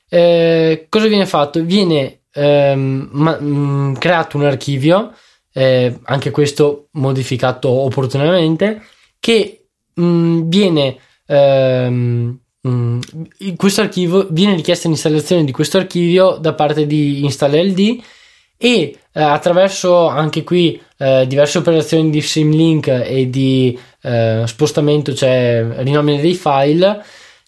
Eh, 0.09 0.85
cosa 0.87 1.07
viene 1.07 1.25
fatto? 1.25 1.61
Viene 1.61 2.21
ehm, 2.31 3.09
ma, 3.11 3.37
mh, 3.37 3.45
mm, 3.45 3.93
creato 3.95 4.37
un 4.37 4.45
archivio 4.45 5.13
eh, 5.53 5.99
anche 6.03 6.31
questo 6.31 6.89
modificato 6.93 7.69
opportunamente, 7.69 8.81
che 9.19 9.67
mh, 9.93 10.03
mm, 10.03 10.41
viene 10.49 10.97
ehm, 11.25 12.39
mh, 12.67 12.99
mm, 13.15 13.55
questo 13.55 13.81
archivio 13.81 14.27
viene 14.29 14.55
richiesta 14.55 14.87
l'installazione 14.87 15.43
di 15.43 15.51
questo 15.51 15.77
archivio 15.77 16.37
da 16.39 16.53
parte 16.53 16.85
di 16.85 17.23
InstallLD 17.23 17.99
e 18.57 18.97
eh, 19.13 19.21
attraverso 19.21 20.07
anche 20.07 20.43
qui 20.43 20.79
eh, 20.97 21.25
diverse 21.27 21.59
operazioni 21.59 22.09
di 22.09 22.21
symlink 22.21 22.87
e 22.87 23.29
di 23.29 23.77
eh, 24.01 24.43
spostamento, 24.45 25.13
cioè 25.13 25.65
rinomina 25.77 26.19
dei 26.19 26.33
file, 26.33 27.03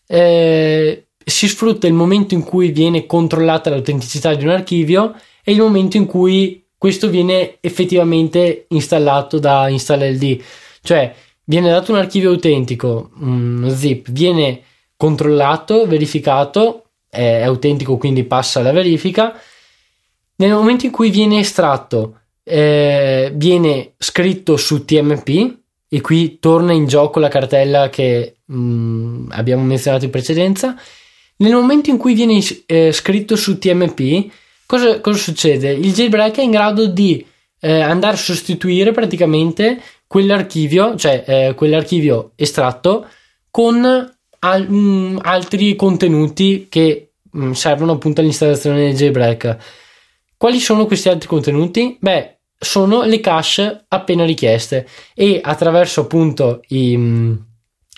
eh, 0.07 1.07
si 1.23 1.47
sfrutta 1.47 1.87
il 1.87 1.93
momento 1.93 2.33
in 2.33 2.43
cui 2.43 2.71
viene 2.71 3.05
controllata 3.05 3.69
l'autenticità 3.69 4.33
di 4.33 4.43
un 4.43 4.51
archivio 4.51 5.15
e 5.43 5.51
il 5.51 5.59
momento 5.59 5.97
in 5.97 6.05
cui 6.05 6.65
questo 6.77 7.09
viene 7.09 7.57
effettivamente 7.59 8.65
installato 8.69 9.37
da 9.37 9.67
InstallLD, 9.67 10.41
cioè 10.81 11.13
viene 11.43 11.69
dato 11.69 11.91
un 11.91 11.97
archivio 11.97 12.29
autentico, 12.29 13.09
un 13.19 13.71
zip, 13.75 14.09
viene 14.11 14.61
controllato, 14.99 15.87
verificato, 15.87 16.89
è 17.09 17.41
autentico 17.41 17.95
quindi 17.95 18.25
passa 18.25 18.61
la 18.61 18.73
verifica. 18.73 19.33
Nel 20.35 20.51
momento 20.51 20.85
in 20.85 20.91
cui 20.91 21.09
viene 21.09 21.39
estratto, 21.39 22.19
eh, 22.43 23.31
viene 23.33 23.93
scritto 23.97 24.57
su 24.57 24.83
TMP 24.83 25.55
e 25.87 26.01
qui 26.01 26.37
torna 26.39 26.73
in 26.73 26.85
gioco 26.85 27.19
la 27.19 27.29
cartella 27.29 27.87
che 27.87 28.39
mh, 28.43 28.57
mm, 28.57 29.31
abbiamo 29.31 29.63
menzionato 29.63 30.03
in 30.03 30.11
precedenza. 30.11 30.75
Nel 31.37 31.53
momento 31.53 31.89
in 31.89 31.97
cui 31.97 32.13
viene 32.13 32.43
eh, 32.65 32.91
scritto 32.91 33.37
su 33.37 33.57
TMP, 33.57 34.29
cosa, 34.65 34.99
cosa 34.99 35.17
succede? 35.17 35.71
Il 35.71 35.93
jailbreak 35.93 36.39
è 36.39 36.41
in 36.41 36.51
grado 36.51 36.87
di 36.87 37.25
eh, 37.61 37.79
andare 37.79 38.15
a 38.15 38.19
sostituire 38.19 38.91
praticamente 38.91 39.81
quell'archivio, 40.07 40.97
cioè 40.97 41.23
eh, 41.25 41.53
quell'archivio 41.55 42.33
estratto, 42.35 43.07
con 43.49 44.17
al, 44.39 44.69
mh, 44.69 44.75
mm, 44.75 45.17
altri 45.21 45.75
contenuti 45.75 46.67
che 46.69 47.11
mh, 47.31 47.45
mm, 47.45 47.51
servono 47.51 47.93
appunto 47.93 48.21
all'installazione 48.21 48.87
del 48.87 48.95
jailbreak. 48.95 49.57
Quali 50.37 50.59
sono 50.59 50.85
questi 50.85 51.09
altri 51.09 51.27
contenuti? 51.27 51.97
Beh, 51.99 52.39
sono 52.57 53.03
le 53.03 53.19
cache 53.19 53.85
appena 53.87 54.25
richieste 54.25 54.87
e 55.13 55.39
attraverso 55.43 56.01
appunto 56.01 56.61
i, 56.69 56.95
mm, 56.97 57.33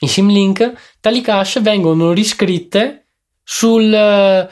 i 0.01 0.07
symlink 0.07 0.73
tali 0.99 1.21
cache 1.21 1.59
vengono 1.59 2.11
riscritte 2.11 3.05
sul, 3.43 4.49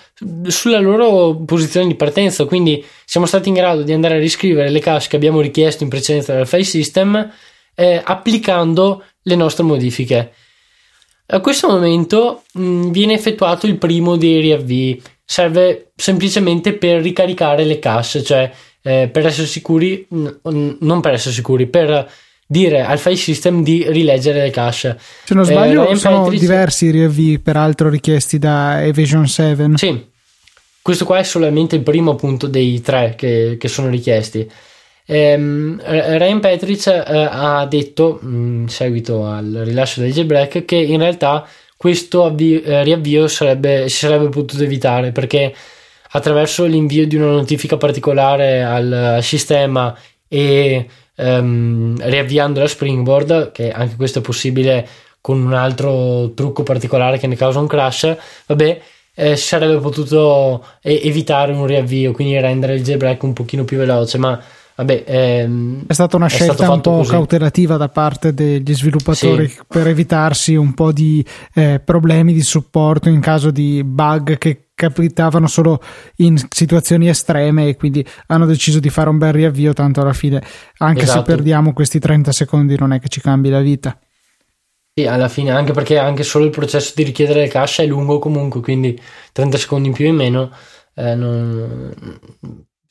sulla 0.47 0.79
loro 0.79 1.35
posizione 1.45 1.87
di 1.87 1.95
partenza. 1.95 2.45
Quindi 2.45 2.83
siamo 3.05 3.25
stati 3.25 3.49
in 3.49 3.55
grado 3.55 3.83
di 3.83 3.93
andare 3.93 4.15
a 4.15 4.19
riscrivere 4.19 4.69
le 4.69 4.79
cache 4.79 5.07
che 5.07 5.15
abbiamo 5.15 5.41
richiesto 5.41 5.83
in 5.83 5.89
precedenza 5.89 6.33
dal 6.33 6.47
file 6.47 6.63
system 6.63 7.31
eh, 7.75 8.01
applicando 8.03 9.03
le 9.21 9.35
nostre 9.35 9.63
modifiche. 9.63 10.33
A 11.31 11.39
questo 11.41 11.67
momento 11.67 12.43
mh, 12.53 12.89
viene 12.89 13.13
effettuato 13.13 13.67
il 13.67 13.77
primo 13.77 14.15
dei 14.15 14.39
riavvii. 14.39 15.01
Serve 15.23 15.91
semplicemente 15.95 16.73
per 16.73 17.01
ricaricare 17.01 17.63
le 17.63 17.77
cache, 17.77 18.23
cioè 18.23 18.51
eh, 18.81 19.09
per 19.11 19.27
essere 19.27 19.45
sicuri, 19.45 20.07
mh, 20.09 20.77
non 20.79 21.01
per 21.01 21.13
essere 21.13 21.35
sicuri, 21.35 21.67
per 21.67 22.09
dire 22.47 22.83
al 22.83 22.97
file 22.97 23.15
system 23.15 23.61
di 23.61 23.85
rileggere 23.89 24.41
le 24.41 24.49
cache. 24.49 24.97
Se 25.23 25.35
non 25.35 25.45
sbaglio, 25.45 25.87
eh, 25.87 25.95
sono 25.97 26.23
Patrick... 26.23 26.41
diversi 26.41 26.89
riavvii, 26.89 27.37
peraltro 27.37 27.89
richiesti 27.89 28.39
da 28.39 28.83
Evasion 28.83 29.27
7. 29.27 29.71
Sì, 29.75 30.07
questo 30.81 31.05
qua 31.05 31.19
è 31.19 31.23
solamente 31.23 31.75
il 31.75 31.83
primo 31.83 32.11
appunto 32.11 32.47
dei 32.47 32.81
tre 32.81 33.13
che, 33.15 33.57
che 33.59 33.67
sono 33.67 33.89
richiesti. 33.89 34.49
Ehm, 35.11 35.81
Ryan 35.83 36.39
Petric 36.39 36.85
eh, 36.85 37.27
ha 37.31 37.65
detto 37.65 38.19
in 38.21 38.67
seguito 38.69 39.25
al 39.25 39.61
rilascio 39.65 40.01
del 40.01 40.13
jailbreak 40.13 40.65
che 40.65 40.75
in 40.75 40.99
realtà 40.99 41.47
questo 41.75 42.25
avvio, 42.25 42.61
eh, 42.61 42.83
riavvio 42.83 43.27
sarebbe, 43.27 43.89
si 43.89 44.05
sarebbe 44.05 44.29
potuto 44.29 44.61
evitare 44.61 45.11
perché 45.11 45.51
attraverso 46.11 46.65
l'invio 46.65 47.07
di 47.07 47.15
una 47.15 47.31
notifica 47.31 47.75
particolare 47.77 48.63
al, 48.63 49.19
sistema 49.23 49.97
e 50.27 50.87
ehm, 51.15 51.95
riavviando 52.03 52.59
la 52.59 52.67
springboard, 52.67 53.51
che 53.51 53.71
anche 53.71 53.95
questo 53.95 54.19
è 54.19 54.21
possibile 54.21 54.87
con 55.21 55.41
un 55.43 55.53
altro 55.53 56.33
trucco 56.35 56.61
particolare 56.61 57.17
che 57.17 57.25
ne 57.25 57.35
causa 57.35 57.59
un 57.59 57.67
crash, 57.67 58.15
vabbè, 58.45 58.81
eh, 59.15 59.35
sarebbe 59.35 59.79
potuto 59.79 60.65
evitare 60.81 61.51
un 61.51 61.65
riavvio, 61.65 62.11
quindi 62.11 62.39
rendere 62.39 62.75
il 62.75 62.83
jailbreak 62.83 63.23
un 63.23 63.33
pochino 63.33 63.63
più 63.65 63.77
veloce, 63.77 64.17
ma 64.19 64.39
vabbè, 64.79 65.03
ehm, 65.05 65.83
è 65.87 65.93
stata 65.93 66.15
una 66.15 66.27
è 66.27 66.29
scelta 66.29 66.71
un 66.71 66.79
po' 66.79 66.97
così. 66.97 67.11
cautelativa 67.11 67.75
da 67.75 67.89
parte 67.89 68.33
degli 68.33 68.73
sviluppatori 68.73 69.47
sì. 69.49 69.59
per 69.67 69.87
evitarsi 69.87 70.55
un 70.55 70.73
po' 70.73 70.93
di 70.93 71.25
eh, 71.53 71.81
problemi 71.83 72.31
di 72.31 72.41
supporto 72.41 73.09
in 73.09 73.19
caso 73.19 73.51
di 73.51 73.83
bug 73.83 74.37
che 74.37 74.69
capitavano 74.73 75.47
solo 75.47 75.81
in 76.17 76.41
situazioni 76.49 77.09
estreme 77.09 77.67
e 77.67 77.75
quindi 77.75 78.05
hanno 78.27 78.45
deciso 78.45 78.79
di 78.79 78.89
fare 78.89 79.09
un 79.09 79.17
bel 79.17 79.33
riavvio 79.33 79.73
tanto 79.73 79.99
alla 79.99 80.13
fine 80.13 80.41
anche 80.77 81.03
esatto. 81.03 81.19
se 81.19 81.25
perdiamo 81.25 81.73
questi 81.73 81.99
30 81.99 82.31
secondi 82.31 82.77
non 82.77 82.93
è 82.93 82.99
che 83.01 83.09
ci 83.09 83.19
cambi 83.19 83.49
la 83.49 83.59
vita 83.59 83.99
sì 84.93 85.05
alla 85.05 85.27
fine 85.27 85.51
anche 85.51 85.73
perché 85.73 85.97
anche 85.97 86.23
solo 86.23 86.45
il 86.45 86.51
processo 86.51 86.93
di 86.95 87.03
richiedere 87.03 87.41
le 87.41 87.47
cache 87.49 87.83
è 87.83 87.85
lungo 87.85 88.19
comunque 88.19 88.61
quindi 88.61 88.97
30 89.33 89.57
secondi 89.57 89.89
in 89.89 89.93
più 89.93 90.05
o 90.05 90.09
in 90.09 90.15
meno 90.15 90.51
eh, 90.95 91.15
non... 91.15 91.93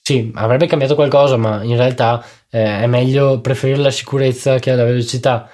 sì 0.09 0.31
avrebbe 0.35 0.67
cambiato 0.67 0.95
qualcosa 0.95 1.37
ma 1.37 1.63
in 1.63 1.77
realtà 1.77 2.25
eh, 2.51 2.81
è 2.81 2.87
meglio 2.87 3.41
preferire 3.41 3.79
la 3.79 3.91
sicurezza 3.91 4.59
che 4.59 4.75
la 4.75 4.85
velocità 4.85 5.49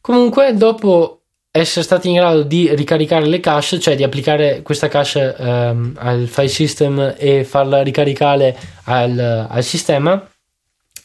comunque 0.00 0.54
dopo 0.54 1.20
essere 1.50 1.84
stati 1.84 2.08
in 2.08 2.16
grado 2.16 2.42
di 2.42 2.74
ricaricare 2.74 3.24
le 3.26 3.40
cache, 3.40 3.80
cioè 3.80 3.96
di 3.96 4.02
applicare 4.02 4.60
questa 4.62 4.88
cache 4.88 5.34
ehm, 5.34 5.94
al 5.96 6.26
file 6.26 6.48
system 6.48 7.14
e 7.16 7.44
farla 7.44 7.82
ricaricare 7.82 8.54
al, 8.84 9.46
al 9.48 9.64
sistema. 9.64 10.22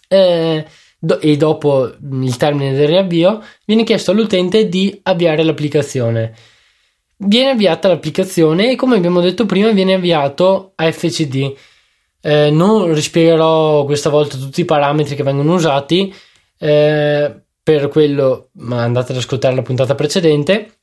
Eh, 0.10 0.66
do, 1.00 1.20
e 1.22 1.38
dopo 1.38 1.86
il 1.86 2.36
termine 2.36 2.74
del 2.74 2.88
riavvio 2.88 3.42
viene 3.66 3.84
chiesto 3.84 4.12
all'utente 4.12 4.68
di 4.68 5.00
avviare 5.04 5.44
l'applicazione. 5.44 6.34
Viene 7.16 7.52
avviata 7.52 7.88
l'applicazione 7.88 8.72
e 8.72 8.76
come 8.76 8.98
abbiamo 8.98 9.22
detto 9.22 9.46
prima 9.46 9.72
viene 9.72 9.94
avviato 9.94 10.74
AFCD. 10.76 11.54
Eh, 12.22 12.50
non 12.52 12.94
rispiegherò 12.94 13.86
questa 13.86 14.10
volta 14.10 14.38
tutti 14.38 14.62
i 14.62 14.66
parametri 14.66 15.16
che 15.16 15.24
vengono 15.24 15.54
usati. 15.54 16.14
Eh, 16.58 17.42
per 17.64 17.90
quello, 17.90 18.50
ma 18.54 18.84
andate 18.84 19.12
ad 19.12 19.20
ascoltare 19.20 19.56
la 19.56 19.62
puntata 19.62 19.96
precedente. 19.96 20.80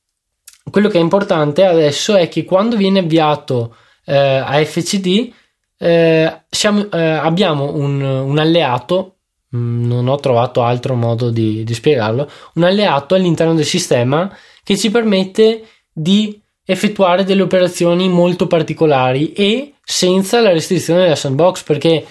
Quello 0.70 0.88
che 0.88 0.98
è 0.98 1.00
importante 1.02 1.64
adesso 1.64 2.14
è 2.14 2.28
che 2.28 2.44
quando 2.44 2.76
viene 2.76 3.00
avviato 3.00 3.74
eh, 4.04 4.16
AFCD 4.16 5.32
eh, 5.78 6.42
siamo, 6.48 6.90
eh, 6.90 7.00
abbiamo 7.00 7.74
un, 7.74 8.00
un 8.00 8.38
alleato, 8.38 9.16
mm, 9.56 9.86
non 9.86 10.08
ho 10.08 10.16
trovato 10.16 10.62
altro 10.62 10.94
modo 10.94 11.30
di, 11.30 11.64
di 11.64 11.74
spiegarlo, 11.74 12.30
un 12.54 12.64
alleato 12.64 13.14
all'interno 13.14 13.54
del 13.54 13.64
sistema 13.64 14.34
che 14.62 14.76
ci 14.76 14.90
permette 14.90 15.64
di 15.92 16.40
effettuare 16.64 17.24
delle 17.24 17.42
operazioni 17.42 18.08
molto 18.08 18.46
particolari 18.46 19.32
e 19.32 19.74
senza 19.90 20.42
la 20.42 20.52
restrizione 20.52 21.04
della 21.04 21.16
sandbox 21.16 21.62
perché 21.62 22.04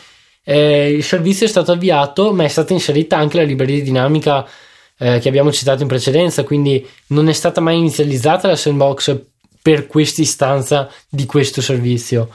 eh, 0.44 0.90
il 0.90 1.04
servizio 1.04 1.46
è 1.46 1.50
stato 1.50 1.74
avviato, 1.74 2.34
ma 2.34 2.44
è 2.44 2.48
stata 2.48 2.74
inserita 2.74 3.18
anche 3.18 3.38
la 3.38 3.44
libreria 3.44 3.84
dinamica 3.84 4.44
eh, 4.98 5.20
che 5.20 5.30
abbiamo 5.30 5.52
citato 5.52 5.84
in 5.84 5.88
precedenza, 5.88 6.44
quindi 6.44 6.84
non 7.10 7.30
è 7.30 7.34
stata 7.34 7.62
mai 7.62 7.78
inizializzata 7.78 8.48
la 8.48 8.56
sandbox 8.56 9.16
per 9.62 9.86
questa 9.86 10.24
istanza 10.24 10.90
di 11.08 11.28
questo 11.28 11.62
servizio. 11.62 12.30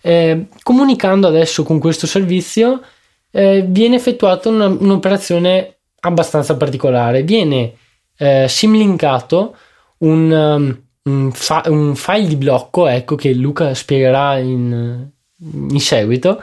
Eh, 0.00 0.46
comunicando 0.64 1.28
adesso 1.28 1.62
con 1.62 1.78
questo 1.78 2.08
servizio 2.08 2.82
eh, 3.30 3.64
viene 3.64 3.94
effettuata 3.94 4.48
una, 4.48 4.66
un'operazione 4.66 5.76
abbastanza 6.00 6.56
particolare. 6.56 7.22
Viene 7.22 7.74
eh, 8.16 8.46
simlinkato 8.48 9.56
un, 9.98 10.28
um, 10.28 10.82
un, 11.04 11.32
fa- 11.32 11.64
un, 11.66 11.94
file 11.96 12.28
di 12.28 12.36
blocco, 12.36 12.86
ecco 12.86 13.16
che 13.16 13.32
Luca 13.34 13.74
spiegherà 13.74 14.38
in, 14.38 15.08
in 15.40 15.80
seguito, 15.80 16.42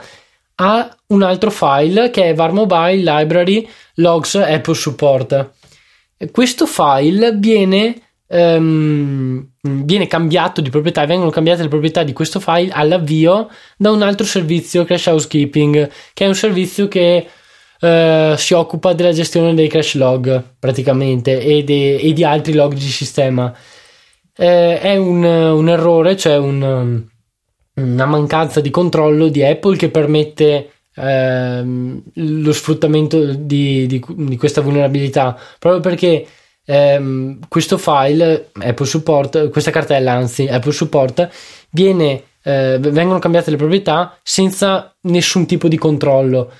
a 0.56 0.96
un 1.08 1.22
altro 1.22 1.50
file 1.50 2.10
che 2.10 2.24
è 2.24 2.34
var 2.34 2.52
mobile 2.52 2.96
library 2.96 3.68
logs 3.94 4.34
apple 4.34 4.74
support. 4.74 5.50
Questo 6.30 6.66
file 6.66 7.32
viene 7.36 8.02
Um, 8.32 9.44
viene 9.60 10.06
cambiato 10.06 10.60
di 10.60 10.70
proprietà, 10.70 11.04
vengono 11.04 11.30
cambiate 11.30 11.62
le 11.62 11.68
proprietà 11.68 12.04
di 12.04 12.12
questo 12.12 12.38
file 12.38 12.70
all'avvio 12.70 13.48
da 13.76 13.90
un 13.90 14.02
altro 14.02 14.24
servizio 14.24 14.84
Crash 14.84 15.06
Housekeeping, 15.06 15.90
che 16.14 16.24
è 16.24 16.28
un 16.28 16.36
servizio 16.36 16.86
che 16.86 17.26
uh, 17.80 18.36
si 18.36 18.54
occupa 18.54 18.92
della 18.92 19.10
gestione 19.10 19.52
dei 19.54 19.66
crash 19.66 19.94
log 19.94 20.44
praticamente 20.60 21.40
e, 21.40 21.64
de- 21.64 21.96
e 21.96 22.12
di 22.12 22.22
altri 22.22 22.52
log 22.52 22.74
di 22.74 22.80
sistema. 22.80 23.52
Uh, 24.40 24.78
è 24.78 24.96
un, 24.96 25.22
un, 25.22 25.68
errore, 25.68 26.16
cioè 26.16 26.38
un, 26.38 27.04
una 27.74 28.06
mancanza 28.06 28.62
di 28.62 28.70
controllo 28.70 29.28
di 29.28 29.44
Apple 29.44 29.76
che 29.76 29.90
permette 29.90 30.70
uh, 30.96 32.02
lo 32.14 32.52
sfruttamento 32.52 33.34
di, 33.34 33.86
di, 33.86 34.02
di 34.08 34.36
questa 34.38 34.62
vulnerabilità 34.62 35.38
proprio 35.58 35.82
perché 35.82 36.26
ehm, 36.70 37.40
questo 37.48 37.76
file 37.78 38.50
Apple 38.54 38.86
Support, 38.86 39.50
questa 39.50 39.70
cartella 39.72 40.12
anzi 40.12 40.46
Apple 40.46 40.72
Support 40.72 41.28
viene, 41.70 42.22
eh, 42.42 42.78
vengono 42.80 43.18
cambiate 43.18 43.50
le 43.50 43.56
proprietà 43.56 44.16
senza 44.22 44.94
nessun 45.02 45.46
tipo 45.46 45.66
di 45.68 45.76
controllo. 45.76 46.52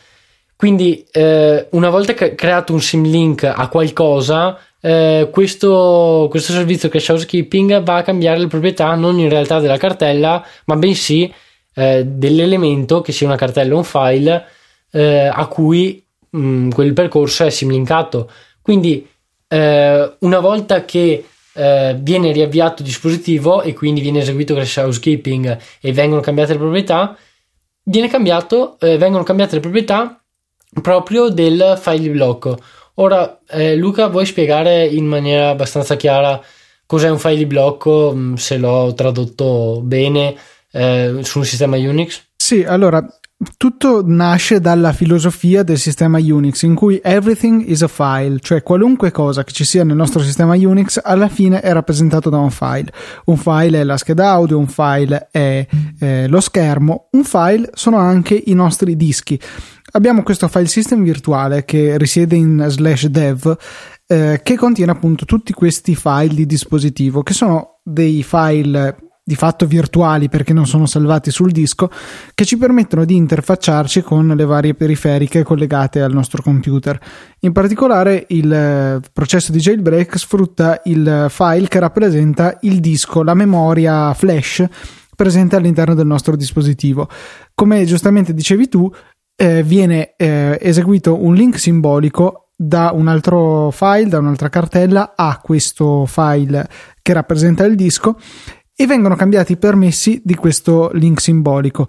Quindi 0.57 1.07
eh, 1.11 1.69
una 1.71 1.89
volta 1.89 2.13
creato 2.13 2.73
un 2.73 2.83
symlink 2.83 3.45
a 3.45 3.69
qualcosa, 3.69 4.59
eh, 4.81 5.29
questo, 5.31 6.27
questo, 6.31 6.53
servizio 6.53 6.89
cache 6.89 7.13
housekeeping 7.13 7.83
va 7.83 7.97
a 7.97 8.03
cambiare 8.03 8.39
le 8.39 8.47
proprietà 8.47 8.95
non 8.95 9.19
in 9.19 9.29
realtà 9.29 9.61
della 9.61 9.77
cartella, 9.77 10.45
ma 10.67 10.77
bensì 10.77 11.33
eh, 11.75 12.05
dell'elemento 12.07 13.01
che 13.01 13.13
sia 13.13 13.27
una 13.27 13.37
cartella 13.37 13.75
o 13.75 13.79
un 13.79 13.85
file 13.85 14.45
eh, 14.93 15.27
a 15.27 15.47
cui 15.47 16.03
mh, 16.31 16.41
mm, 16.41 16.71
quel 16.71 16.93
percorso 16.93 17.45
è 17.45 17.51
simlinkato. 17.51 18.31
Quindi 18.63 19.07
eh, 19.49 20.17
una 20.21 20.39
volta 20.41 20.85
che 20.85 21.25
eh, 21.53 21.97
viene 21.99 22.33
riavviato 22.33 22.83
il 22.83 22.89
dispositivo 22.89 23.63
e 23.63 23.75
quindi 23.75 24.01
viene 24.01 24.21
eseguito 24.21 24.55
crash 24.55 24.77
housekeeping 24.77 25.59
e 25.81 25.93
vengono 25.93 26.21
cambiate 26.21 26.53
le 26.53 26.59
proprietà, 26.59 27.17
cambiato, 28.09 28.79
eh, 28.81 28.97
vengono 28.97 29.25
cambiate 29.25 29.57
le 29.57 29.61
proprietà 29.61 30.23
proprio 30.81 31.29
del 31.29 31.77
file 31.81 31.99
di 31.99 32.09
blocco. 32.11 32.59
Ora, 32.95 33.41
eh, 33.49 33.77
Luca, 33.77 34.09
vuoi 34.09 34.27
spiegare 34.27 34.87
in 34.87 35.07
maniera 35.07 35.51
abbastanza 35.51 35.97
chiara 35.97 36.41
cos'è 36.87 37.09
un 37.09 37.19
file 37.19 37.37
di 37.37 37.47
blocco, 37.47 38.13
mm, 38.15 38.35
se 38.35 38.59
l'ho 38.59 38.93
tradotto 38.95 39.81
bene, 39.83 40.35
eh, 40.73 41.19
su 41.23 41.39
un 41.39 41.45
sistema 41.45 41.77
Unix? 41.77 42.21
Sì, 42.37 42.65
allora 42.65 43.07
tutto 43.57 44.03
nasce 44.05 44.61
dalla 44.61 44.93
filosofia 44.93 45.63
del 45.63 45.79
sistema 45.79 46.19
Unix 46.19 46.63
in 46.63 46.75
cui 46.75 47.01
everything 47.03 47.67
is 47.67 47.83
a 47.83 47.89
file, 47.89 48.39
cioè 48.41 48.63
qualunque 48.63 49.11
cosa 49.13 49.45
che 49.45 49.53
ci 49.53 49.65
sia 49.65 49.83
nel 49.83 49.97
nostro 49.97 50.21
sistema 50.21 50.55
Unix 50.55 51.01
alla 51.03 51.29
fine 51.29 51.61
è 51.61 51.73
rappresentato 51.73 52.29
da 52.29 52.37
un 52.37 52.51
file. 52.51 52.93
Un 53.27 53.39
file 53.39 53.81
è 53.81 53.85
la 53.85 53.97
scheda 53.97 54.31
audio, 54.31 54.59
un 54.59 54.67
file 54.67 55.29
è 55.31 55.67
eh, 56.01 56.29
lo 56.29 56.41
schermo, 56.41 57.09
un 57.13 57.25
file 57.25 57.71
sono 57.73 57.97
anche 57.97 58.43
i 58.47 58.53
nostri 58.53 58.95
dischi. 58.95 59.41
Abbiamo 59.93 60.23
questo 60.23 60.49
file 60.49 60.67
system 60.67 61.03
virtuale 61.03 61.65
che 61.65 61.99
risiede 61.99 62.37
in 62.37 62.65
slash 62.69 63.07
dev 63.07 63.57
eh, 64.07 64.41
che 64.43 64.57
contiene 64.57 64.93
appunto 64.93 65.25
tutti 65.25 65.53
questi 65.53 65.95
file 65.95 66.35
di 66.35 66.47
dispositivo 66.47 67.23
che 67.23 67.33
sono 67.33 67.81
dei 67.83 68.23
file 68.23 68.97
di 69.31 69.37
fatto 69.37 69.65
virtuali 69.65 70.29
perché 70.29 70.53
non 70.53 70.67
sono 70.67 70.87
salvati 70.87 71.31
sul 71.31 71.53
disco, 71.53 71.89
che 72.35 72.45
ci 72.45 72.57
permettono 72.57 73.05
di 73.05 73.15
interfacciarci 73.15 74.03
con 74.03 74.27
le 74.27 74.45
varie 74.45 74.75
periferiche 74.75 75.45
collegate 75.45 76.03
al 76.03 76.13
nostro 76.13 76.43
computer. 76.43 76.99
In 77.41 77.53
particolare 77.53 78.27
il 78.31 78.53
eh, 78.53 79.01
processo 79.13 79.53
di 79.53 79.61
jailbreak 79.61 80.19
sfrutta 80.19 80.81
il 80.87 81.27
file 81.29 81.69
che 81.69 81.79
rappresenta 81.79 82.59
il 82.63 82.81
disco, 82.81 83.23
la 83.23 83.35
memoria 83.35 84.13
flash 84.15 84.67
presente 85.15 85.55
all'interno 85.55 85.95
del 85.95 86.07
nostro 86.07 86.35
dispositivo. 86.35 87.09
Come 87.55 87.85
giustamente 87.85 88.35
dicevi 88.35 88.69
tu, 88.69 88.91
eh, 89.41 89.63
viene 89.63 90.13
eh, 90.19 90.59
eseguito 90.61 91.25
un 91.25 91.33
link 91.33 91.59
simbolico 91.59 92.49
da 92.55 92.91
un 92.93 93.09
altro 93.09 93.71
file, 93.71 94.11
da 94.11 94.19
un'altra 94.19 94.51
cartella 94.51 95.15
a 95.17 95.41
questo 95.43 96.05
file 96.05 96.69
che 97.01 97.15
rappresenta 97.15 97.65
il 97.65 97.75
disco 97.75 98.19
e 98.77 98.87
vengono 98.87 99.17
cambiati 99.17 99.53
i 99.53 99.57
permessi 99.57 100.21
di 100.23 100.35
questo 100.35 100.91
link 100.93 101.23
simbolico. 101.23 101.89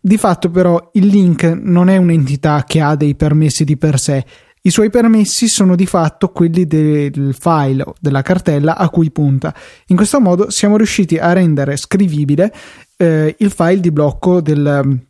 Di 0.00 0.18
fatto 0.18 0.50
però 0.50 0.90
il 0.94 1.06
link 1.06 1.44
non 1.44 1.88
è 1.88 1.96
un'entità 1.98 2.64
che 2.66 2.80
ha 2.80 2.96
dei 2.96 3.14
permessi 3.14 3.62
di 3.62 3.76
per 3.76 4.00
sé, 4.00 4.24
i 4.62 4.70
suoi 4.70 4.90
permessi 4.90 5.46
sono 5.46 5.76
di 5.76 5.86
fatto 5.86 6.30
quelli 6.30 6.66
del 6.66 7.32
file 7.38 7.84
o 7.84 7.94
della 8.00 8.22
cartella 8.22 8.76
a 8.76 8.88
cui 8.88 9.12
punta. 9.12 9.54
In 9.86 9.96
questo 9.96 10.20
modo 10.20 10.50
siamo 10.50 10.76
riusciti 10.76 11.16
a 11.16 11.32
rendere 11.32 11.76
scrivibile 11.76 12.52
eh, 12.96 13.36
il 13.38 13.50
file 13.52 13.80
di 13.80 13.92
blocco 13.92 14.40
del, 14.40 15.00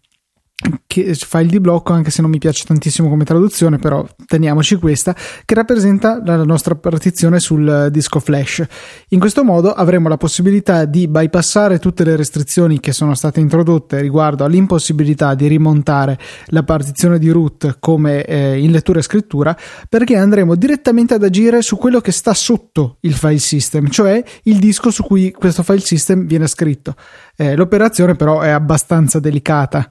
che 0.86 1.14
file 1.14 1.46
di 1.46 1.60
blocco, 1.60 1.92
anche 1.92 2.10
se 2.10 2.20
non 2.20 2.30
mi 2.30 2.38
piace 2.38 2.64
tantissimo 2.66 3.08
come 3.08 3.24
traduzione, 3.24 3.78
però 3.78 4.06
teniamoci 4.26 4.76
questa, 4.76 5.16
che 5.44 5.54
rappresenta 5.54 6.20
la 6.24 6.44
nostra 6.44 6.74
partizione 6.74 7.40
sul 7.40 7.88
disco 7.90 8.20
flash. 8.20 8.64
In 9.08 9.18
questo 9.18 9.44
modo 9.44 9.72
avremo 9.72 10.08
la 10.08 10.16
possibilità 10.16 10.84
di 10.84 11.08
bypassare 11.08 11.78
tutte 11.78 12.04
le 12.04 12.16
restrizioni 12.16 12.78
che 12.80 12.92
sono 12.92 13.14
state 13.14 13.40
introdotte 13.40 14.00
riguardo 14.00 14.44
all'impossibilità 14.44 15.34
di 15.34 15.46
rimontare 15.46 16.18
la 16.46 16.62
partizione 16.62 17.18
di 17.18 17.30
root 17.30 17.78
come 17.80 18.24
eh, 18.24 18.58
in 18.58 18.70
lettura 18.70 18.98
e 18.98 19.02
scrittura, 19.02 19.56
perché 19.88 20.16
andremo 20.16 20.54
direttamente 20.54 21.14
ad 21.14 21.24
agire 21.24 21.62
su 21.62 21.76
quello 21.76 22.00
che 22.00 22.12
sta 22.12 22.34
sotto 22.34 22.98
il 23.00 23.14
file 23.14 23.38
system, 23.38 23.88
cioè 23.88 24.22
il 24.44 24.58
disco 24.58 24.90
su 24.90 25.02
cui 25.02 25.32
questo 25.32 25.62
file 25.62 25.80
system 25.80 26.26
viene 26.26 26.46
scritto. 26.46 26.94
Eh, 27.36 27.56
l'operazione 27.56 28.14
però 28.14 28.40
è 28.40 28.50
abbastanza 28.50 29.18
delicata. 29.18 29.90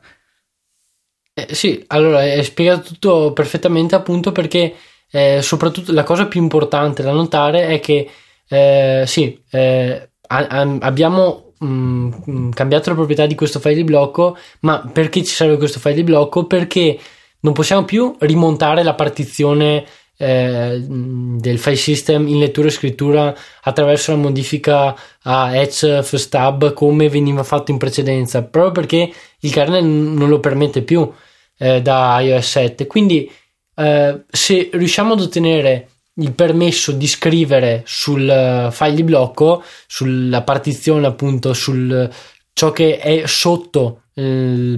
Eh, 1.33 1.53
sì, 1.55 1.81
allora 1.87 2.19
hai 2.19 2.43
spiegato 2.43 2.81
tutto 2.89 3.31
perfettamente 3.33 3.95
appunto 3.95 4.31
perché 4.33 4.75
eh, 5.11 5.41
soprattutto 5.41 5.93
la 5.93 6.03
cosa 6.03 6.27
più 6.27 6.41
importante 6.41 7.03
da 7.03 7.11
notare 7.13 7.67
è 7.67 7.79
che 7.79 8.09
eh, 8.49 9.03
sì, 9.07 9.41
eh, 9.49 10.09
a- 10.27 10.47
a- 10.47 10.77
abbiamo 10.81 11.53
mh, 11.59 12.09
mm, 12.29 12.49
cambiato 12.51 12.89
la 12.89 12.95
proprietà 12.95 13.25
di 13.25 13.35
questo 13.35 13.59
file 13.59 13.75
di 13.75 13.83
blocco, 13.85 14.37
ma 14.61 14.89
perché 14.91 15.23
ci 15.23 15.33
serve 15.33 15.57
questo 15.57 15.79
file 15.79 15.95
di 15.95 16.03
blocco? 16.03 16.45
Perché 16.47 16.99
non 17.41 17.53
possiamo 17.53 17.85
più 17.85 18.13
rimontare 18.19 18.83
la 18.83 18.93
partizione 18.93 19.85
eh, 20.21 20.79
del 20.85 21.57
file 21.57 21.75
system 21.75 22.27
in 22.27 22.37
lettura 22.37 22.67
e 22.67 22.71
scrittura 22.71 23.35
attraverso 23.63 24.11
la 24.11 24.17
modifica 24.17 24.95
a 25.23 25.55
Edge 25.55 26.03
First 26.03 26.29
Tab 26.29 26.73
come 26.73 27.09
veniva 27.09 27.41
fatto 27.41 27.71
in 27.71 27.79
precedenza, 27.79 28.43
proprio 28.43 28.71
perché 28.71 29.11
il 29.39 29.51
kernel 29.51 29.83
non 29.83 30.29
lo 30.29 30.39
permette 30.39 30.83
più 30.83 31.11
eh, 31.57 31.81
da 31.81 32.19
iOS 32.19 32.49
7. 32.49 32.85
Quindi 32.85 33.31
eh, 33.75 34.21
se 34.29 34.69
riusciamo 34.71 35.13
ad 35.13 35.21
ottenere 35.21 35.87
il 36.15 36.33
permesso 36.33 36.91
di 36.91 37.07
scrivere 37.07 37.81
sul 37.85 38.29
eh, 38.29 38.69
file 38.71 38.93
di 38.93 39.03
blocco, 39.03 39.63
sulla 39.87 40.43
partizione 40.43 41.07
appunto, 41.07 41.53
sul 41.53 42.07
ciò 42.53 42.71
che 42.71 42.99
è 42.99 43.23
sotto 43.25 44.03
eh, 44.13 44.75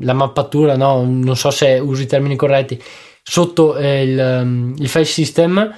la 0.00 0.12
mappatura, 0.12 0.76
no? 0.76 1.04
non 1.04 1.36
so 1.36 1.50
se 1.50 1.78
uso 1.78 2.02
i 2.02 2.06
termini 2.06 2.36
corretti, 2.36 2.78
sotto 3.26 3.76
eh, 3.76 4.02
il, 4.02 4.74
il, 4.78 4.88
file 4.88 5.04
system, 5.06 5.74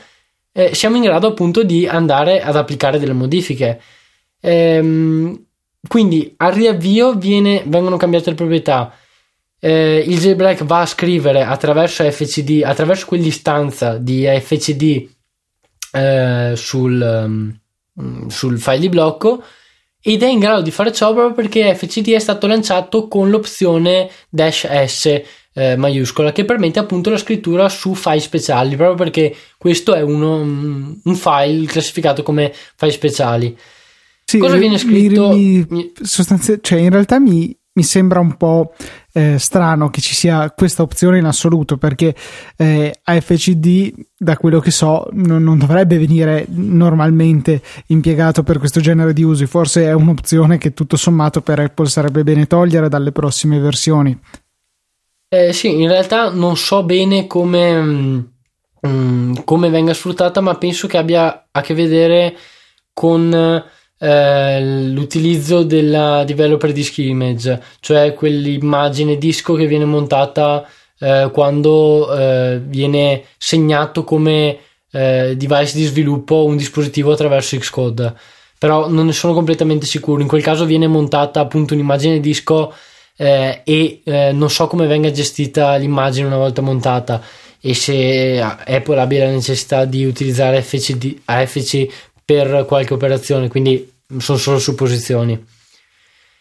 eh, 0.53 0.75
siamo 0.75 0.97
in 0.97 1.03
grado 1.03 1.29
appunto 1.29 1.63
di 1.63 1.87
andare 1.87 2.43
ad 2.43 2.57
applicare 2.57 2.99
delle 2.99 3.13
modifiche. 3.13 3.81
Ehm, 4.41 5.45
quindi 5.87 6.35
al 6.39 6.53
riavvio 6.53 7.15
viene, 7.15 7.63
vengono 7.67 7.97
cambiate 7.97 8.31
le 8.31 8.37
proprietà. 8.37 8.93
Eh, 9.59 10.05
il 10.07 10.19
jailbreak 10.19 10.65
va 10.65 10.81
a 10.81 10.87
scrivere 10.87 11.45
attraverso 11.45 12.11
FCD, 12.11 12.63
attraverso 12.65 13.07
quell'istanza 13.07 13.97
di 13.97 14.25
FCD 14.25 15.09
eh, 15.93 16.53
sul, 16.57 17.01
um, 17.95 18.29
sul 18.29 18.61
file 18.61 18.79
di 18.81 18.89
blocco 18.89 19.43
ed 20.03 20.23
è 20.23 20.29
in 20.29 20.41
grado 20.41 20.63
di 20.63 20.71
fare 20.71 20.93
ciò 20.93 21.13
proprio 21.13 21.35
perché 21.35 21.75
FCD 21.75 22.11
è 22.11 22.19
stato 22.19 22.47
lanciato 22.47 23.09
con 23.09 23.31
l'opzione 23.31 24.11
dash 24.29 24.67
S 24.85 25.23
eh, 25.57 25.75
maiuscola 25.75 26.33
che 26.33 26.45
permette 26.45 26.79
appunto 26.79 27.09
la 27.09 27.17
scrittura 27.17 27.71
su 27.71 27.95
file 27.95 28.21
speciali 28.21 28.77
proprio 28.77 28.97
perché 28.97 29.35
questo 29.57 29.95
è 29.95 30.03
uno, 30.03 30.41
un 30.41 31.15
file 31.15 31.67
classificato 31.67 32.23
come 32.23 32.53
file 32.77 32.93
speciali. 32.93 33.57
Sì, 34.25 34.39
cosa 34.39 34.57
viene 34.57 34.77
scritto? 34.77 35.31
mi, 35.31 35.65
mi, 35.71 35.93
sostanzi- 36.03 36.59
cioè 36.61 36.81
in 36.81 36.91
realtà 36.91 37.19
mi, 37.19 37.57
mi 37.73 37.83
sembra 37.83 38.21
un 38.21 38.37
po' 38.37 38.75
eh, 39.13 39.39
strano 39.39 39.89
che 39.89 40.03
ci 40.03 40.15
sia 40.15 40.51
questa 40.51 40.83
opzione 40.83 41.19
in 41.19 41.25
assoluto 41.25 41.79
perché 41.79 42.15
eh, 42.57 42.93
AFCD 43.03 43.95
da 44.19 44.37
quello 44.37 44.61
che 44.61 44.71
so 44.71 45.09
non, 45.13 45.43
non, 45.43 45.57
dovrebbe 45.57 45.97
venire 45.97 46.45
normalmente 46.51 47.63
impiegato 47.87 48.43
per 48.43 48.59
questo 48.59 48.81
genere 48.81 49.15
di 49.15 49.23
usi. 49.23 49.47
Forse 49.47 49.85
è 49.85 49.93
un'opzione 49.93 50.59
che 50.59 50.75
tutto 50.75 50.97
sommato 50.97 51.41
per 51.41 51.61
Apple 51.61 51.87
sarebbe 51.87 52.25
bene 52.25 52.47
togliere 52.47 52.91
dalle 52.91 53.13
prossime 53.13 53.59
versioni 53.59 54.19
eh, 55.29 55.53
sì, 55.53 55.81
in 55.81 55.89
realtà 55.89 56.31
non 56.31 56.57
so 56.57 56.83
bene 56.83 57.27
come, 57.27 57.81
mm, 58.87 59.35
come 59.45 59.71
venga 59.71 59.95
sfruttata, 59.95 60.41
ma 60.41 60.57
penso 60.57 60.87
che 60.87 60.97
abbia 60.97 61.49
a 61.51 61.61
che 61.61 61.75
vedere 61.75 62.37
con 62.93 63.65
eh, 63.99 64.61
l'utilizzo 64.61 65.63
della 65.63 66.25
developer 66.25 66.73
disk 66.73 66.99
image, 66.99 67.63
cioè 67.81 68.15
quell'immagine 68.15 69.19
disco 69.19 69.55
che 69.55 69.67
viene 69.67 69.85
montata 69.85 70.67
eh, 70.99 71.31
quando 71.33 72.15
eh, 72.15 72.61
viene 72.65 73.25
segnato 73.39 74.05
come 74.05 74.59
eh, 74.93 75.35
device 75.37 75.77
di 75.77 75.85
sviluppo 75.85 76.45
un 76.45 76.57
dispositivo 76.57 77.13
attraverso 77.13 77.57
Xcode. 77.59 78.15
Però 78.59 78.89
non 78.89 79.07
ne 79.07 79.13
sono 79.13 79.35
completamente 79.35 79.85
sicuro. 79.85 80.23
In 80.23 80.29
quel 80.29 80.43
caso 80.43 80.65
viene 80.65 80.87
montata 80.87 81.41
appunto 81.41 81.75
un'immagine 81.75 82.21
disco 82.21 82.73
eh, 83.17 83.63
e 83.65 84.01
eh, 84.05 84.33
non 84.33 84.51
so 84.51 84.67
come 84.67 84.87
venga 84.87 85.11
gestita 85.11 85.75
l'immagine 85.77 86.27
una 86.27 86.37
volta 86.37 86.63
montata 86.63 87.23
e 87.61 87.75
se 87.75 88.41
Apple 88.41 89.01
abbia 89.01 89.25
la 89.25 89.33
necessità 89.33 89.85
di 89.85 90.05
utilizzare 90.05 90.63
FCD, 90.63 91.23
AFC 91.25 91.87
per 92.25 92.65
qualche 92.67 92.95
operazione, 92.95 93.49
quindi 93.49 93.93
sono 94.19 94.39
solo 94.39 94.59
supposizioni. 94.59 95.45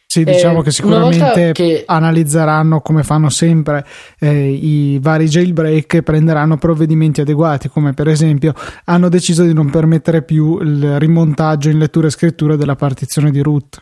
Sì, 0.08 0.24
diciamo 0.24 0.60
eh, 0.60 0.64
che 0.64 0.72
sicuramente 0.72 1.52
che... 1.52 1.84
analizzeranno 1.86 2.80
come 2.80 3.04
fanno 3.04 3.30
sempre 3.30 3.86
eh, 4.20 4.50
i 4.50 5.00
vari 5.02 5.26
jailbreak 5.26 5.96
e 5.96 6.04
prenderanno 6.04 6.58
provvedimenti 6.58 7.22
adeguati, 7.22 7.70
come 7.70 7.94
per 7.94 8.08
esempio 8.08 8.54
hanno 8.86 9.10
deciso 9.10 9.44
di 9.44 9.54
non 9.54 9.70
permettere 9.70 10.22
più 10.22 10.62
il 10.62 11.00
rimontaggio 11.00 11.70
in 11.70 11.80
lettura 11.80 12.08
e 12.08 12.12
scrittura 12.12 12.56
della 12.56 12.76
partizione 12.76 13.32
di 13.32 13.42
root. 13.42 13.82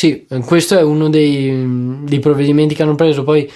Sì, 0.00 0.26
questo 0.46 0.78
è 0.78 0.82
uno 0.82 1.10
dei, 1.10 2.02
dei, 2.04 2.20
provvedimenti 2.20 2.74
che 2.74 2.82
hanno 2.82 2.94
preso. 2.94 3.22
Poi 3.22 3.46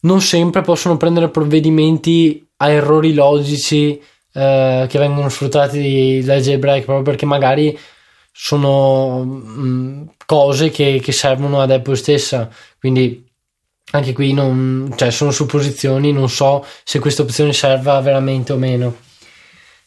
non 0.00 0.20
sempre 0.20 0.62
possono 0.62 0.96
prendere 0.96 1.28
provvedimenti 1.28 2.44
a 2.56 2.70
errori 2.70 3.14
logici 3.14 3.96
eh, 4.32 4.86
che 4.88 4.98
vengono 4.98 5.28
sfruttati 5.28 6.22
dal 6.24 6.40
jailbreak 6.40 6.82
proprio 6.82 7.04
perché 7.04 7.24
magari 7.24 7.78
sono 8.32 9.22
mh, 9.22 9.60
mm, 9.60 10.02
cose 10.26 10.70
che, 10.70 11.00
che, 11.00 11.12
servono 11.12 11.60
ad 11.60 11.70
Apple 11.70 11.94
stessa. 11.94 12.50
Quindi 12.80 13.24
anche 13.92 14.12
qui 14.12 14.32
non, 14.32 14.92
cioè, 14.96 15.12
sono 15.12 15.30
supposizioni, 15.30 16.10
non 16.10 16.28
so 16.28 16.66
se 16.82 16.98
questa 16.98 17.22
opzione 17.22 17.52
serva 17.52 18.00
veramente 18.00 18.52
o 18.52 18.56
meno. 18.56 18.96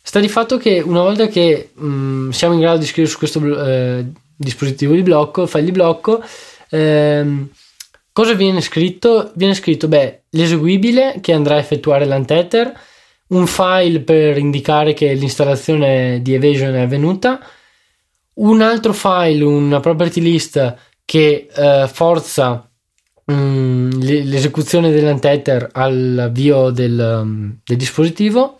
Sta 0.02 0.22
di 0.22 0.30
fatto 0.30 0.56
che 0.56 0.80
una 0.80 1.02
volta 1.02 1.28
che 1.28 1.72
mh, 1.74 1.86
mm, 1.86 2.30
siamo 2.30 2.54
in 2.54 2.62
grado 2.62 2.78
di 2.78 2.86
scrivere 2.86 3.12
su 3.12 3.18
questo 3.18 3.66
eh, 3.68 4.06
dispositivo 4.40 4.94
di 4.94 5.02
blocco, 5.02 5.46
file 5.46 5.66
di 5.66 5.72
blocco. 5.72 6.24
Ehm, 6.70 7.50
cosa 8.14 8.34
viene 8.34 8.62
scritto? 8.62 9.32
Viene 9.36 9.54
scritto 9.54 9.90
beh, 9.90 10.22
l'eseguibile 10.30 11.20
che 11.22 11.34
andrà 11.34 11.56
a 11.56 11.60
effettuare 11.60 12.06
l'untether, 12.06 12.72
un 13.28 13.46
file 13.46 14.00
per 14.00 14.38
indicare 14.38 14.94
che 14.94 15.14
l'installazione 15.14 16.22
di 16.22 16.34
Evasion 16.34 16.74
è 16.76 16.82
avvenuta, 16.82 17.40
un 18.36 18.62
altro 18.62 18.94
file, 18.94 19.44
una 19.44 19.82
property 19.82 20.22
list 20.22 20.76
che 21.04 21.50
eh, 21.54 21.90
forza 21.92 22.72
mm, 23.30 23.92
l'esecuzione 24.00 24.92
dell'untether 24.92 25.70
all'avvio 25.74 26.70
del, 26.70 27.22
mm, 27.26 27.50
del 27.66 27.78
dispositivo 27.78 28.60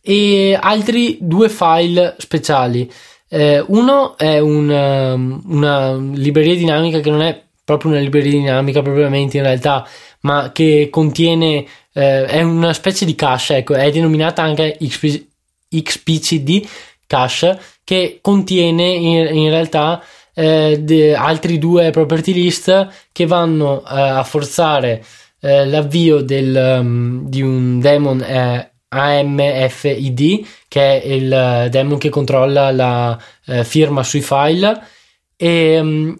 e 0.00 0.56
altri 0.58 1.18
due 1.20 1.48
file 1.48 2.14
speciali 2.18 2.90
eh, 3.28 3.64
uno 3.66 4.16
è 4.16 4.38
un, 4.38 4.68
um, 4.68 5.42
una 5.46 5.94
libreria 5.96 6.54
dinamica 6.54 7.00
che 7.00 7.10
non 7.10 7.22
è 7.22 7.42
proprio 7.64 7.90
una 7.90 8.00
libreria 8.00 8.30
dinamica 8.30 8.82
propriamente 8.82 9.38
in 9.38 9.42
realtà, 9.42 9.86
ma 10.20 10.52
che 10.52 10.88
contiene, 10.90 11.66
eh, 11.92 12.24
è 12.26 12.42
una 12.42 12.72
specie 12.72 13.04
di 13.04 13.14
cache, 13.14 13.56
ecco, 13.56 13.74
è 13.74 13.90
denominata 13.90 14.42
anche 14.42 14.76
XP, 14.80 15.26
XPCD 15.68 16.68
cache, 17.06 17.58
che 17.82 18.18
contiene 18.20 18.84
in, 18.84 19.36
in 19.36 19.50
realtà 19.50 20.02
eh, 20.34 20.78
de, 20.80 21.14
altri 21.16 21.58
due 21.58 21.90
property 21.90 22.32
list 22.32 22.88
che 23.10 23.26
vanno 23.26 23.80
eh, 23.80 24.00
a 24.00 24.22
forzare 24.22 25.04
eh, 25.40 25.66
l'avvio 25.66 26.20
del, 26.20 26.78
um, 26.80 27.28
di 27.28 27.42
un 27.42 27.80
daemon 27.80 28.20
eh, 28.20 28.70
AMFID, 28.88 30.46
che 30.68 31.02
è 31.02 31.06
il 31.06 31.32
eh, 31.32 31.68
daemon 31.70 31.98
che 31.98 32.08
controlla 32.08 32.70
la 32.70 33.18
eh, 33.46 33.64
firma 33.64 34.02
sui 34.02 34.20
file, 34.22 34.80
e, 35.36 35.82
mm, 35.82 36.12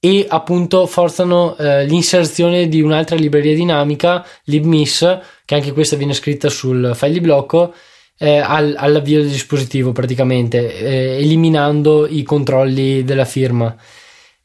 e 0.00 0.26
appunto 0.28 0.86
forzano 0.86 1.56
eh, 1.56 1.84
l'inserzione 1.84 2.68
di 2.68 2.80
un'altra 2.80 3.16
libreria 3.16 3.54
dinamica, 3.54 4.24
libmiss, 4.44 5.18
che 5.44 5.54
anche 5.54 5.72
questa 5.72 5.96
viene 5.96 6.12
scritta 6.12 6.48
sul 6.48 6.92
file 6.94 7.12
di 7.12 7.20
blocco, 7.20 7.74
eh, 8.18 8.38
all, 8.38 8.74
all'avvio 8.76 9.20
del 9.20 9.30
dispositivo 9.30 9.92
praticamente, 9.92 10.76
eh, 10.76 11.18
eliminando 11.18 12.06
i 12.06 12.22
controlli 12.22 13.04
della 13.04 13.24
firma. 13.24 13.74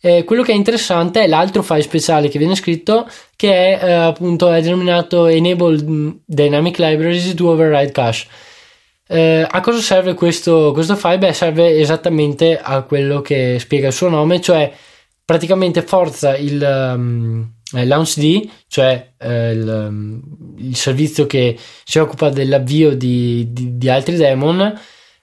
Eh, 0.06 0.26
quello 0.26 0.44
che 0.44 0.52
è 0.52 0.56
interessante 0.56 1.24
è 1.24 1.28
l'altro 1.28 1.64
file 1.64 1.82
speciale 1.82 2.28
che 2.28 2.38
viene 2.38 2.56
scritto 2.56 3.08
che 3.38 3.80
è 3.80 3.86
eh, 3.86 3.92
appunto 3.94 4.52
è 4.52 4.62
denominato 4.62 5.28
Enable 5.28 6.20
Dynamic 6.26 6.78
Libraries 6.78 7.34
to 7.34 7.48
Override 7.48 7.94
Cache. 7.94 8.28
Eh, 9.08 9.48
a 9.50 9.62
cosa 9.62 9.80
serve 9.80 10.14
questo, 10.14 10.72
questo 10.74 10.98
file? 10.98 11.20
Beh, 11.20 11.32
serve 11.32 11.80
esattamente 11.80 12.60
a 12.60 12.82
quello 12.82 13.22
che 13.22 13.56
spiega 13.60 13.88
il 13.88 13.94
suo 13.94 14.10
nome, 14.10 14.42
cioè 14.42 14.74
praticamente 15.24 15.82
forza 15.84 16.36
il 16.36 16.62
um, 16.62 17.50
LaunchD, 17.72 18.50
cioè 18.68 19.14
eh, 19.18 19.52
il, 19.52 19.86
um, 19.88 20.22
il, 20.58 20.76
servizio 20.76 21.26
che 21.28 21.58
si 21.86 22.00
occupa 22.00 22.30
dell'avvio 22.30 22.94
di, 22.94 23.54
di, 23.54 23.78
di 23.78 23.90
altri 23.90 24.18
daemon, 24.18 24.78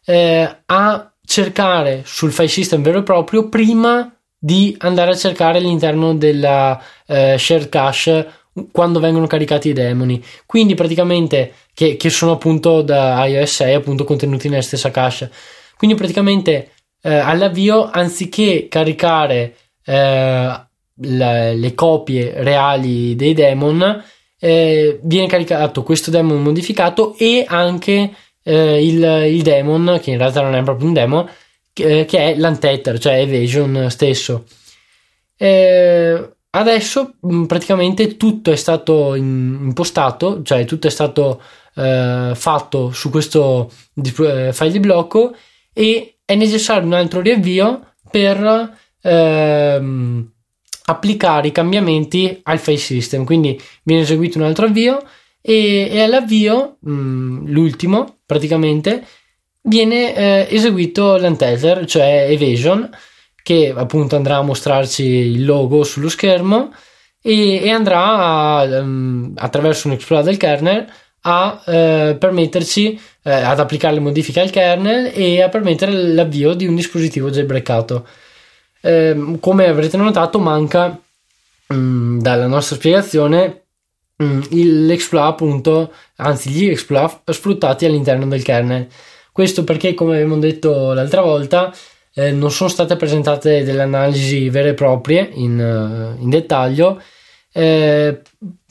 eh, 0.07 0.57
a 0.65 1.13
cercare 1.23 2.01
sul 2.07 2.33
file 2.33 2.49
system 2.49 2.81
vero 2.81 3.01
e 3.01 3.03
proprio 3.03 3.51
prima 3.51 4.11
di 4.43 4.75
andare 4.79 5.11
a 5.11 5.17
cercare 5.17 5.59
all'interno 5.59 6.15
della 6.15 6.83
eh, 7.07 7.37
shared 7.39 7.69
cache 7.69 8.33
quando 8.73 8.99
vengono 8.99 9.27
caricati 9.27 9.69
i 9.69 9.75
demoni. 9.75 10.23
Quindi 10.47 10.75
praticamente 10.75 11.53
che, 11.75 11.97
che, 11.97 12.09
sono 12.09 12.33
appunto 12.33 12.81
da 12.81 13.25
iOS 13.27 13.57
6 13.57 13.75
appunto 13.75 14.05
contenuti 14.05 14.49
nella 14.49 14.63
stessa 14.63 14.91
cache. 14.91 15.31
Quindi 15.77 15.95
praticamente 15.95 16.73
eh, 17.03 17.15
all'avvio 17.15 17.91
anziché 17.91 18.67
caricare 18.69 19.57
eh, 19.85 20.61
la, 21.03 21.53
le 21.53 21.75
copie 21.75 22.33
reali 22.43 23.15
dei 23.15 23.35
demon 23.35 24.03
eh, 24.39 24.99
viene 25.03 25.27
caricato 25.27 25.83
questo 25.83 26.11
demon 26.11 26.43
modificato 26.43 27.15
e 27.19 27.45
anche 27.47 28.11
eh, 28.43 28.85
il, 28.85 29.03
il 29.29 29.43
demon 29.43 29.99
che 30.03 30.11
in 30.11 30.19
realtà 30.19 30.41
non 30.41 30.55
è 30.55 30.63
proprio 30.63 30.87
un 30.89 30.95
demon 30.95 31.31
che, 31.73 32.05
che 32.05 32.19
è 32.19 32.37
l'Untether, 32.37 32.99
cioè 32.99 33.21
Evasion 33.21 33.87
stesso. 33.91 34.45
Eh, 35.37 36.31
adesso 36.51 37.15
mm, 37.27 37.45
praticamente 37.45 38.17
tutto 38.17 38.51
è 38.51 38.57
stato 38.57 39.15
impostato, 39.15 40.43
cioè 40.43 40.65
tutto 40.65 40.87
è 40.87 40.91
stato 40.91 41.41
eh, 41.75 42.33
fatto 42.35 42.91
su 42.93 43.11
questo 43.11 43.71
eh, 43.95 44.51
file 44.53 44.71
di 44.71 44.81
blocco 44.81 45.35
e 45.73 46.19
è 46.25 46.35
necessario 46.35 46.87
un 46.87 46.93
altro 46.93 47.21
riavvio 47.21 47.93
per 48.11 48.77
ehm, 49.03 50.33
applicare 50.85 51.49
i 51.49 51.53
cambiamenti 51.53 52.41
al 52.43 52.59
file 52.59 52.77
system. 52.77 53.25
Quindi 53.25 53.61
viene 53.83 54.03
eseguito 54.03 54.39
un 54.39 54.45
altro 54.45 54.67
avvio 54.67 55.03
e, 55.41 55.89
e 55.91 56.03
all'avvio, 56.03 56.77
mh, 56.81 56.93
mm, 56.93 57.47
l'ultimo 57.49 58.19
praticamente, 58.27 59.05
viene 59.63 60.15
eh, 60.15 60.47
eseguito 60.51 61.19
l'untether, 61.19 61.85
cioè 61.87 62.27
evasion, 62.31 62.89
che 63.43 63.73
appunto 63.75 64.17
andrà 64.17 64.37
a 64.37 64.43
mostrarci 64.43 65.05
il 65.05 65.45
logo 65.45 65.83
sullo 65.83 66.09
schermo 66.09 66.73
e, 67.23 67.63
e 67.63 67.71
andrà 67.71 68.59
a, 68.59 68.81
um, 68.81 69.33
attraverso 69.37 69.89
un 69.89 69.95
exploit 69.95 70.25
del 70.25 70.37
kernel 70.37 70.87
a 71.23 71.63
eh, 71.67 72.17
permetterci 72.19 72.99
eh, 73.23 73.31
ad 73.31 73.61
applicare 73.61 73.95
le 73.95 74.01
modifiche 74.01 74.41
al 74.41 74.51
kernel 74.51 75.13
e 75.15 75.43
a 75.43 75.49
permettere 75.49 75.93
l'avvio 75.93 76.55
di 76.55 76.67
un 76.67 76.75
dispositivo 76.75 77.31
jailbreakato. 77.31 78.07
Eh, 78.81 79.37
come 79.41 79.67
avrete 79.67 79.97
notato, 79.99 80.39
manca 80.39 80.99
um, 81.69 82.21
dalla 82.21 82.47
nostra 82.47 82.77
spiegazione 82.77 83.65
mm, 84.23 84.41
l'exploit 84.87 85.27
appunto, 85.29 85.93
anzi 86.17 86.51
gli 86.51 86.69
exploit 86.69 87.31
sfruttati 87.31 87.85
all'interno 87.85 88.27
del 88.27 88.43
kernel. 88.43 88.89
Questo 89.33 89.65
perché, 89.65 89.95
come 89.95 90.17
abbiamo 90.17 90.39
detto 90.39 90.93
l'altra 90.93 91.23
volta, 91.23 91.73
eh, 92.15 92.33
non 92.33 92.51
sono 92.51 92.69
state 92.69 92.97
presentate 92.97 93.63
delle 93.63 93.83
analisi 93.83 94.49
vere 94.49 94.71
e 94.71 94.75
proprie 94.75 95.31
in, 95.35 95.59
uh, 95.59 96.21
in 96.21 96.29
dettaglio 96.29 97.01
eh, 97.53 98.21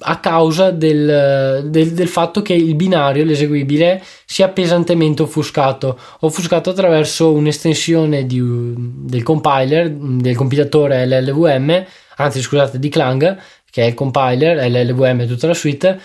a 0.02 0.20
causa 0.20 0.72
del, 0.72 1.66
del, 1.66 1.92
del, 1.92 2.08
fatto 2.08 2.42
che 2.42 2.54
il 2.54 2.76
binario, 2.76 3.26
l'eseguibile, 3.26 4.02
sia 4.26 4.48
pesantemente 4.50 5.22
offuscato, 5.22 6.00
offuscato 6.22 6.70
attraverso 6.70 7.34
un'estensione 7.34 8.26
di, 8.26 8.42
del 8.42 9.24
compiler, 9.24 9.90
del 9.92 10.36
compilatore 10.36 11.06
LLVM, 11.06 11.86
anzi 12.18 12.42
scusate 12.42 12.80
di 12.80 12.90
Clang, 12.90 13.38
che 13.70 13.84
è 13.84 13.86
il 13.86 13.94
compiler, 13.94 14.70
LLVM 14.70 15.28
tutta 15.28 15.48
la 15.48 15.54
suite, 15.54 16.00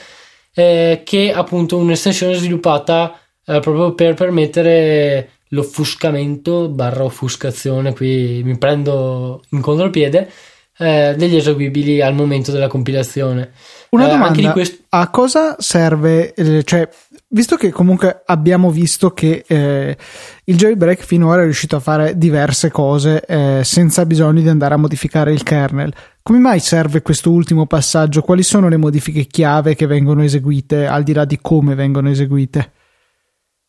eh, 0.53 1.03
che 1.05 1.31
è 1.31 1.33
appunto 1.33 1.77
un'estensione 1.77 2.35
sviluppata 2.35 3.19
eh, 3.47 3.61
proprio 3.61 3.95
per 3.95 4.15
permettere 4.15 5.31
l'offuscamento 5.49 6.69
barra 6.69 7.05
offuscazione, 7.05 7.93
qui 7.93 8.43
mi 8.45 8.59
prendo 8.59 9.43
in 9.51 9.61
contropiede, 9.61 10.31
eh, 10.77 11.15
degli 11.17 11.37
eseguibili 11.37 12.03
al 12.03 12.15
momento 12.15 12.51
della 12.51 12.67
compilazione. 12.67 13.53
Una 13.91 14.07
eh, 14.07 14.11
domanda, 14.11 14.53
quest- 14.53 14.83
a 14.89 15.09
cosa 15.09 15.55
serve, 15.59 16.35
eh, 16.35 16.65
cioè, 16.65 16.89
visto 17.29 17.57
che 17.57 17.71
comunque 17.71 18.23
abbiamo 18.27 18.71
visto 18.71 19.13
che 19.13 19.45
eh, 19.47 19.97
il 20.45 20.57
jailbreak 20.57 21.05
finora 21.05 21.43
è 21.43 21.45
riuscito 21.45 21.77
a 21.77 21.81
fare 21.81 22.19
diverse 22.19 22.71
cose 22.73 23.25
eh, 23.25 23.61
senza 23.63 24.05
bisogno 24.05 24.41
di 24.41 24.49
andare 24.49 24.75
a 24.75 24.79
modificare 24.79 25.33
il 25.33 25.45
kernel, 25.45 25.95
come 26.23 26.39
mai 26.39 26.59
serve 26.59 27.03
questo 27.03 27.31
ultimo 27.31 27.67
passaggio? 27.67 28.23
Quali 28.23 28.43
sono 28.43 28.69
le 28.69 28.77
modifiche 28.77 29.27
chiave 29.27 29.77
che 29.77 29.87
vengono 29.87 30.25
eseguite, 30.25 30.87
al 30.87 31.05
di 31.05 31.13
là 31.13 31.25
di 31.25 31.39
come 31.41 31.77
vengono 31.77 32.09
eseguite? 32.09 32.73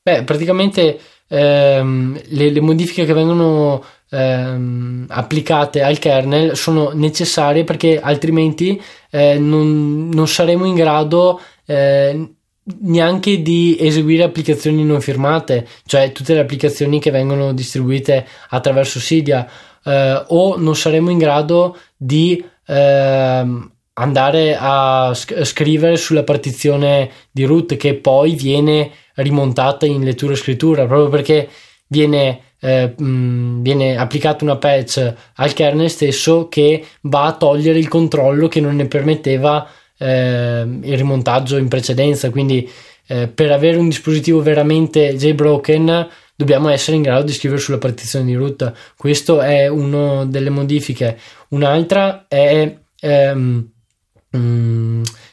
Beh, 0.08 0.22
praticamente 0.22 1.00
ehm, 1.28 2.22
le, 2.28 2.52
le, 2.52 2.62
modifiche 2.62 3.06
che 3.06 3.14
vengono 3.14 3.84
ehm, 4.12 5.08
applicate 5.10 5.82
al 5.82 5.98
kernel 5.98 6.56
sono 6.56 6.92
necessarie 6.94 7.64
perché 7.64 8.00
altrimenti 8.00 8.80
eh, 9.10 9.40
non, 9.40 10.10
non, 10.10 10.28
saremo 10.28 10.64
in 10.66 10.76
grado 10.76 11.42
eh, 11.66 12.34
neanche 12.82 13.42
di 13.42 13.78
eseguire 13.80 14.22
applicazioni 14.22 14.84
non 14.84 15.02
firmate, 15.02 15.68
cioè 15.88 16.12
tutte 16.12 16.36
le 16.36 16.42
applicazioni 16.42 17.00
che 17.00 17.10
vengono 17.10 17.52
distribuite 17.52 18.28
attraverso 18.50 19.00
Cydia, 19.00 19.50
eh, 19.84 20.24
o 20.28 20.56
non 20.58 20.76
saremo 20.76 21.10
in 21.10 21.18
grado 21.18 21.80
di 21.98 22.46
ehm, 22.68 23.72
andare 23.94 24.56
a 24.60 25.14
scrivere 25.16 25.98
sulla 25.98 26.24
partizione 26.24 27.10
di 27.32 27.44
root 27.44 27.76
che 27.76 27.96
poi 27.96 28.36
viene 28.36 28.92
rimontata 29.16 29.86
in 29.86 30.04
lettura 30.04 30.34
e 30.34 30.38
scrittura 30.38 30.86
proprio 30.86 31.10
perché 31.10 31.50
viene, 31.88 32.42
eh, 32.60 32.94
mh, 32.98 33.62
viene 33.62 33.98
applicata 33.98 34.44
una 34.44 34.58
patch 34.58 35.14
al 35.36 35.54
kernel 35.54 35.90
stesso 35.90 36.48
che 36.48 36.84
va 37.02 37.26
a 37.26 37.36
togliere 37.36 37.80
il 37.80 37.88
controllo 37.88 38.48
che 38.48 38.62
non 38.62 38.76
ne 38.76 38.88
permetteva 38.88 39.68
eh, 39.98 40.62
il 40.82 40.98
rimontaggio 40.98 41.58
in 41.58 41.68
precedenza. 41.68 42.30
Quindi 42.30 42.70
eh, 43.08 43.28
per 43.28 43.52
avere 43.52 43.78
un 43.78 43.88
dispositivo 43.88 44.42
veramente 44.42 45.16
jailbroken 45.16 46.08
dobbiamo 46.36 46.70
essere 46.70 46.98
in 46.98 47.04
grado 47.04 47.24
di 47.24 47.34
scrivere 47.34 47.62
sulla 47.62 47.78
partizione 47.78 48.26
di 48.26 48.36
root. 48.36 48.72
Questo 48.98 49.42
è 49.42 49.68
una 49.68 50.26
delle 50.26 50.50
modifiche. 50.50 51.18
Un'altra 51.50 52.26
è 52.28 52.78
ehm, 53.00 53.70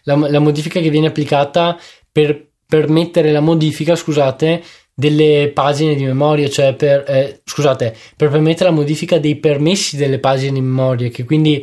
la, 0.05 0.14
la 0.14 0.38
modifica 0.38 0.81
che 0.81 0.90
viene 0.90 1.09
applicata 1.09 1.77
per 2.11 2.51
permettere 2.73 3.33
la 3.33 3.41
modifica, 3.41 3.95
scusate, 3.95 4.63
delle 4.95 5.51
pagine 5.53 5.95
di 5.95 6.05
memoria, 6.05 6.49
cioè 6.49 6.73
per, 6.73 7.05
eh, 7.07 7.43
scusate, 7.45 7.95
per 8.17 8.31
permettere 8.31 8.71
la 8.71 8.75
modifica 8.75 9.19
dei 9.19 9.37
permessi 9.37 9.99
delle 9.99 10.19
pagine 10.19 10.53
di 10.53 10.63
memoria, 10.63 11.11
che 11.11 11.27
quindi 11.27 11.63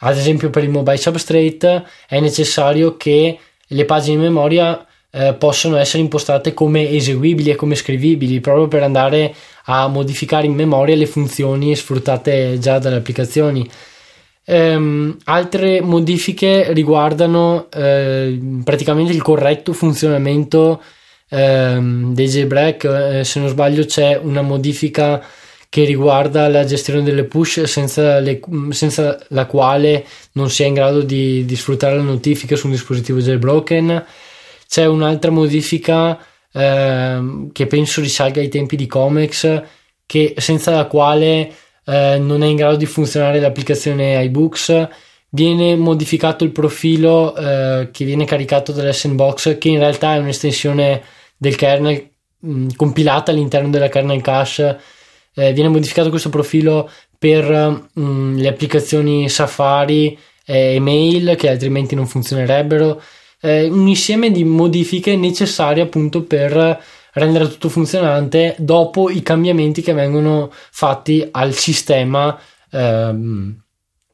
ad 0.00 0.18
esempio 0.18 0.50
per 0.50 0.62
il 0.62 0.68
mobile 0.68 0.98
substrate 0.98 1.82
è 2.06 2.20
necessario 2.20 2.98
che 2.98 3.38
le 3.68 3.84
pagine 3.86 4.16
di 4.16 4.22
memoria 4.24 4.86
eh, 5.10 5.32
possano 5.32 5.78
essere 5.78 6.02
impostate 6.02 6.52
come 6.52 6.90
eseguibili 6.90 7.48
e 7.48 7.56
come 7.56 7.74
scrivibili, 7.74 8.40
proprio 8.40 8.68
per 8.68 8.82
andare 8.82 9.34
a 9.64 9.88
modificare 9.88 10.44
in 10.44 10.52
memoria 10.52 10.94
le 10.94 11.06
funzioni 11.06 11.74
sfruttate 11.74 12.58
già 12.58 12.78
dalle 12.78 12.96
applicazioni. 12.96 13.66
Um, 14.46 15.16
altre 15.24 15.80
modifiche 15.80 16.72
riguardano 16.72 17.68
uh, 17.72 18.62
praticamente 18.64 19.12
il 19.12 19.22
corretto 19.22 19.72
funzionamento 19.72 20.82
um, 21.30 22.14
dei 22.14 22.26
jailbreak. 22.26 23.20
Uh, 23.20 23.22
se 23.22 23.38
non 23.38 23.48
sbaglio, 23.48 23.84
c'è 23.84 24.16
una 24.16 24.42
modifica 24.42 25.22
che 25.68 25.84
riguarda 25.84 26.48
la 26.48 26.64
gestione 26.64 27.02
delle 27.02 27.24
push 27.24 27.62
senza, 27.62 28.18
le, 28.18 28.40
senza 28.70 29.16
la 29.28 29.46
quale 29.46 30.04
non 30.32 30.50
si 30.50 30.64
è 30.64 30.66
in 30.66 30.74
grado 30.74 31.02
di, 31.02 31.44
di, 31.44 31.54
sfruttare 31.54 31.94
le 31.94 32.02
notifiche 32.02 32.56
su 32.56 32.66
un 32.66 32.72
dispositivo 32.72 33.20
jailbroken. 33.20 34.04
C'è 34.66 34.86
un'altra 34.86 35.30
modifica 35.30 36.18
uh, 36.52 37.52
che 37.52 37.66
penso 37.68 38.00
risalga 38.00 38.40
ai 38.40 38.48
tempi 38.48 38.74
di 38.74 38.88
Comex, 38.88 39.62
che, 40.06 40.34
senza 40.38 40.72
la 40.72 40.86
quale 40.86 41.52
eh, 41.90 42.18
non 42.18 42.42
è 42.42 42.46
in 42.46 42.54
grado 42.54 42.76
di 42.76 42.86
funzionare 42.86 43.40
l'applicazione 43.40 44.22
iBooks, 44.24 44.88
viene 45.30 45.74
modificato 45.74 46.44
il 46.44 46.52
profilo 46.52 47.34
eh, 47.34 47.88
che 47.90 48.04
viene 48.04 48.24
caricato 48.24 48.70
dall'SNBox, 48.70 49.58
che 49.58 49.68
in 49.68 49.78
realtà 49.78 50.14
è 50.14 50.18
un'estensione 50.18 51.02
del 51.36 51.56
kernel 51.56 52.08
mh, 52.38 52.50
mm, 52.50 52.68
compilata 52.76 53.32
all'interno 53.32 53.70
della 53.70 53.88
kernel 53.88 54.20
cache. 54.20 54.78
Eh, 55.34 55.52
viene 55.52 55.68
modificato 55.68 56.10
questo 56.10 56.28
profilo 56.28 56.88
per 57.18 57.44
mh, 57.92 58.00
mm, 58.00 58.36
le 58.38 58.48
applicazioni 58.48 59.28
Safari 59.28 60.16
e 60.44 60.74
email 60.74 61.34
che 61.36 61.48
altrimenti 61.48 61.94
non 61.96 62.06
funzionerebbero. 62.06 63.02
Eh, 63.40 63.68
un 63.68 63.88
insieme 63.88 64.30
di 64.30 64.44
modifiche 64.44 65.16
necessarie 65.16 65.82
appunto 65.82 66.22
per 66.22 66.82
rendere 67.14 67.48
tutto 67.48 67.68
funzionante 67.68 68.54
dopo 68.58 69.10
i 69.10 69.22
cambiamenti 69.22 69.82
che 69.82 69.92
vengono 69.92 70.50
fatti 70.52 71.26
al 71.30 71.52
sistema 71.52 72.38
ehm, 72.70 73.62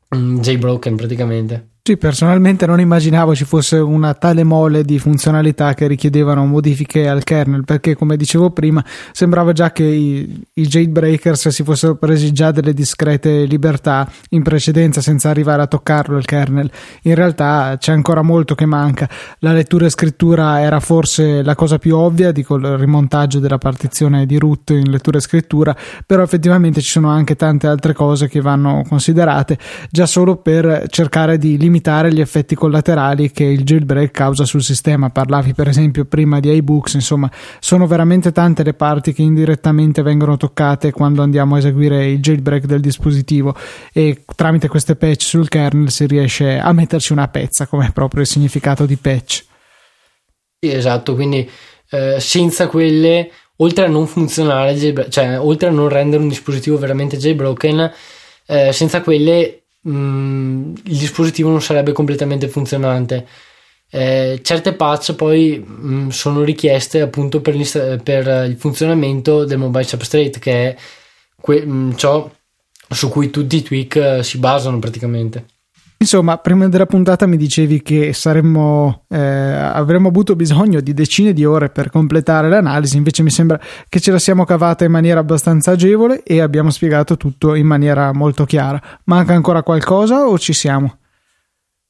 jailbroken 0.09 0.97
praticamente. 0.97 1.76
Sì, 1.87 1.96
personalmente 1.96 2.66
non 2.66 2.81
immaginavo 2.81 3.33
ci 3.33 3.44
fosse 3.44 3.77
una 3.77 4.12
tale 4.14 4.42
mole 4.42 4.83
di 4.83 4.99
funzionalità 4.99 5.72
che 5.75 5.87
richiedevano 5.87 6.44
modifiche 6.44 7.07
al 7.07 7.22
kernel, 7.22 7.62
perché 7.62 7.94
come 7.94 8.16
dicevo 8.16 8.51
prima, 8.51 8.85
sembrava 9.12 9.53
già 9.53 9.70
che 9.70 9.85
i, 9.85 10.42
i 10.55 10.66
jailbreakers 10.66 11.46
si 11.46 11.62
fossero 11.62 11.94
presi 11.94 12.33
già 12.33 12.51
delle 12.51 12.75
discrete 12.75 13.44
libertà 13.44 14.11
in 14.31 14.42
precedenza 14.42 15.01
senza 15.01 15.31
arrivare 15.31 15.62
a 15.62 15.68
toccarlo 15.68 16.18
il 16.18 16.25
kernel. 16.25 16.68
In 17.03 17.14
realtà 17.14 17.77
c'è 17.79 17.92
ancora 17.92 18.22
molto 18.22 18.57
che 18.57 18.66
manca. 18.66 19.09
La 19.38 19.53
lettura 19.53 19.87
e 19.87 19.90
scrittura 19.90 20.61
era 20.61 20.81
forse 20.81 21.44
la 21.44 21.55
cosa 21.55 21.79
più 21.79 21.94
ovvia, 21.94 22.33
dico 22.33 22.57
il 22.57 22.79
rimontaggio 22.79 23.38
della 23.38 23.59
partizione 23.59 24.27
di 24.27 24.38
root 24.38 24.70
in 24.70 24.90
lettura 24.90 25.18
e 25.18 25.20
scrittura, 25.20 25.77
però 26.05 26.25
effettivamente 26.25 26.81
ci 26.81 26.90
sono 26.90 27.11
anche 27.11 27.37
tante 27.37 27.68
altre 27.68 27.92
cose 27.92 28.27
che 28.27 28.40
vanno 28.40 28.83
considerate 28.88 29.57
già 29.88 30.07
solo 30.07 30.35
per 30.35 30.87
cercare 30.88 31.38
di 31.38 31.57
limitare 31.57 31.75
limitare 31.77 32.12
gli 32.12 32.21
effetti 32.21 32.55
collaterali 32.55 33.31
che 33.31 33.45
il 33.45 33.62
jailbreak 33.62 34.11
causa 34.11 34.45
sul 34.45 34.62
sistema. 34.62 35.11
Parlavi 35.11 35.53
per 35.53 35.69
esempio 35.69 36.05
prima 36.07 36.41
di 36.41 36.51
iBooks, 36.51 36.95
insomma, 36.95 37.31
sono 37.61 37.87
veramente 37.87 38.33
tante 38.33 38.62
le 38.62 38.75
parti 38.75 39.12
che 39.12 39.23
indirettamente 39.23 40.03
vengono 40.03 40.37
toccate 40.37 40.91
quando 40.91 41.23
andiamo 41.23 41.55
a 41.55 41.59
eseguire 41.59 42.07
il 42.07 42.21
jailbreak 42.21 42.65
del 42.65 42.81
dispositivo 42.81 43.55
e 43.93 44.25
tramite 44.35 44.69
queste 44.69 44.97
patch 44.97 45.23
sul 45.23 45.49
kernel 45.49 45.91
si 45.91 46.07
riesce 46.07 46.59
a 46.59 46.73
metterci 46.73 47.12
una 47.12 47.29
pezza, 47.29 47.67
come 47.67 47.91
proprio 47.93 48.23
il 48.23 48.27
significato 48.27 48.87
di 48.87 48.97
patch. 48.97 49.45
Sì, 50.59 50.73
esatto, 50.73 51.15
quindi 51.15 51.49
eh, 51.91 52.17
senza 52.19 52.67
quelle 52.69 53.31
oltre 53.59 53.85
a 53.85 53.89
non 53.89 54.07
funzionare, 54.07 55.09
cioè 55.09 55.39
oltre 55.39 55.69
a 55.69 55.73
non 55.73 55.89
rendere 55.89 56.23
un 56.23 56.29
dispositivo 56.29 56.79
veramente 56.79 57.17
jailbroken, 57.17 57.93
eh, 58.47 58.73
senza 58.73 59.01
quelle 59.03 59.65
mh, 59.87 59.96
mm, 59.96 60.75
il 60.85 60.99
dispositivo 60.99 61.51
non 61.51 61.62
sarebbe 61.62 61.92
completamente 61.92 62.49
funzionante. 62.49 63.27
Eh, 63.88 64.40
certe 64.42 64.75
patch 64.75 65.14
poi 65.14 65.59
mh, 65.59 66.05
mm, 66.07 66.09
sono 66.09 66.42
richieste 66.42 67.01
appunto 67.01 67.40
per, 67.40 67.55
per, 68.03 68.49
il 68.49 68.57
funzionamento 68.57 69.44
del 69.44 69.59
mobile 69.59 69.85
substrate 69.85 70.38
che 70.38 70.53
è 70.70 70.77
que- 71.40 71.64
mh, 71.64 71.72
mm, 71.72 71.92
ciò 71.94 72.31
su 72.88 73.09
cui 73.09 73.31
tutti 73.31 73.57
i 73.57 73.62
tweak 73.62 73.96
eh, 73.96 74.22
si 74.22 74.38
basano 74.38 74.79
praticamente. 74.79 75.46
Insomma, 76.07 76.38
prima 76.38 76.69
della 76.69 76.87
puntata 76.87 77.27
mi 77.27 77.37
dicevi 77.37 77.83
che 77.83 78.12
saremmo, 78.12 79.07
eh, 79.09 79.19
avremmo 79.19 80.07
avuto 80.07 80.37
bisogno 80.37 80.79
di 80.79 80.95
decine 80.95 81.33
di 81.33 81.45
ore 81.45 81.69
per 81.69 81.90
completare 81.90 82.49
l'analisi, 82.49 82.97
invece 82.97 83.25
mi 83.25 83.31
sembra 83.31 83.59
che 83.88 83.99
ce 83.99 84.12
la 84.12 84.21
siamo 84.21 84.45
cavata 84.45 84.85
in 84.85 84.92
maniera 84.92 85.19
abbastanza 85.19 85.73
agevole 85.73 86.23
e 86.23 86.40
abbiamo 86.40 86.71
spiegato 86.71 87.16
tutto 87.16 87.57
in 87.57 87.66
maniera 87.66 88.12
molto 88.12 88.45
chiara. 88.45 88.81
Manca 89.07 89.35
ancora 89.35 89.64
qualcosa 89.64 90.29
o 90.29 90.38
ci 90.38 90.53
siamo? 90.53 90.99